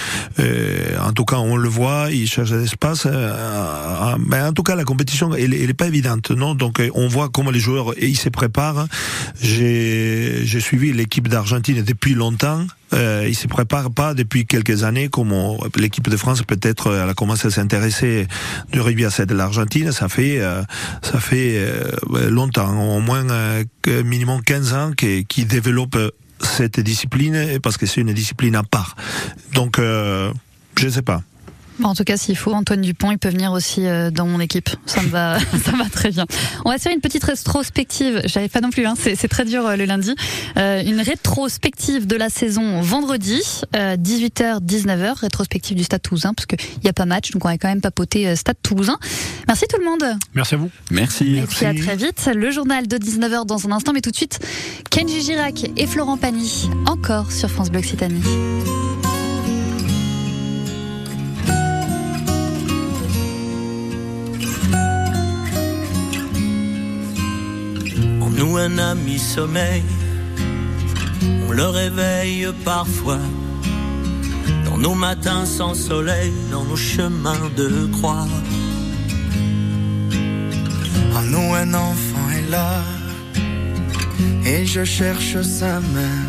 [1.01, 3.07] En tout cas, on le voit, il cherche l'espace.
[4.19, 6.55] mais en tout cas, la compétition, elle, elle est pas évidente, non?
[6.55, 8.87] Donc on voit comment les joueurs ils se préparent.
[9.41, 12.67] J'ai suivi l'équipe d'Argentine depuis longtemps.
[12.93, 15.33] Euh, il se prépare pas depuis quelques années comme
[15.77, 18.27] l'équipe de France peut-être elle a commencé à s'intéresser
[18.71, 20.63] du rugby à 7 de l'Argentine ça fait euh,
[21.01, 23.65] ça fait euh, longtemps au moins euh,
[24.05, 25.97] minimum 15 ans qui, qui développe
[26.41, 28.95] cette discipline parce que c'est une discipline à part
[29.55, 31.23] donc je sais pas
[31.83, 34.71] en tout cas, s'il faut, Antoine Dupont, il peut venir aussi euh, dans mon équipe.
[34.87, 36.27] Ça me va, ça va très bien.
[36.65, 38.23] On va faire une petite rétrospective.
[38.25, 40.15] J'arrive pas non plus, hein, c'est très dur euh, le lundi.
[40.57, 43.41] Euh, une rétrospective de la saison vendredi,
[43.75, 47.59] 18h, 19h, rétrospective du Stade Toulousain, parce qu'il n'y a pas match, donc on va
[47.59, 48.99] quand même papoter Stade Toulousain.
[49.49, 50.19] Merci tout le monde.
[50.35, 50.71] Merci à vous.
[50.91, 51.37] Merci.
[51.37, 52.31] Et puis à très vite.
[52.35, 54.39] Le journal de 19h dans un instant, mais tout de suite,
[54.91, 58.23] Kenji Girac et Florent Pagny, encore sur France Bleu Occitanie.
[68.43, 69.85] Nous un ami sommeil.
[71.47, 73.25] On le réveille parfois
[74.65, 78.27] dans nos matins sans soleil, dans nos chemins de croix.
[81.19, 82.83] En nous un enfant est là
[84.45, 86.21] et je cherche sa main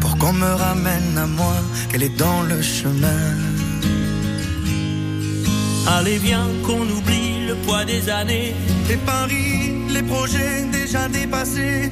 [0.00, 1.56] pour qu'on me ramène à moi,
[1.88, 3.24] qu'elle est dans le chemin.
[5.86, 7.15] Allez viens qu'on oublie
[7.46, 8.54] le poids des années,
[8.88, 11.90] les paris, les projets déjà dépassés.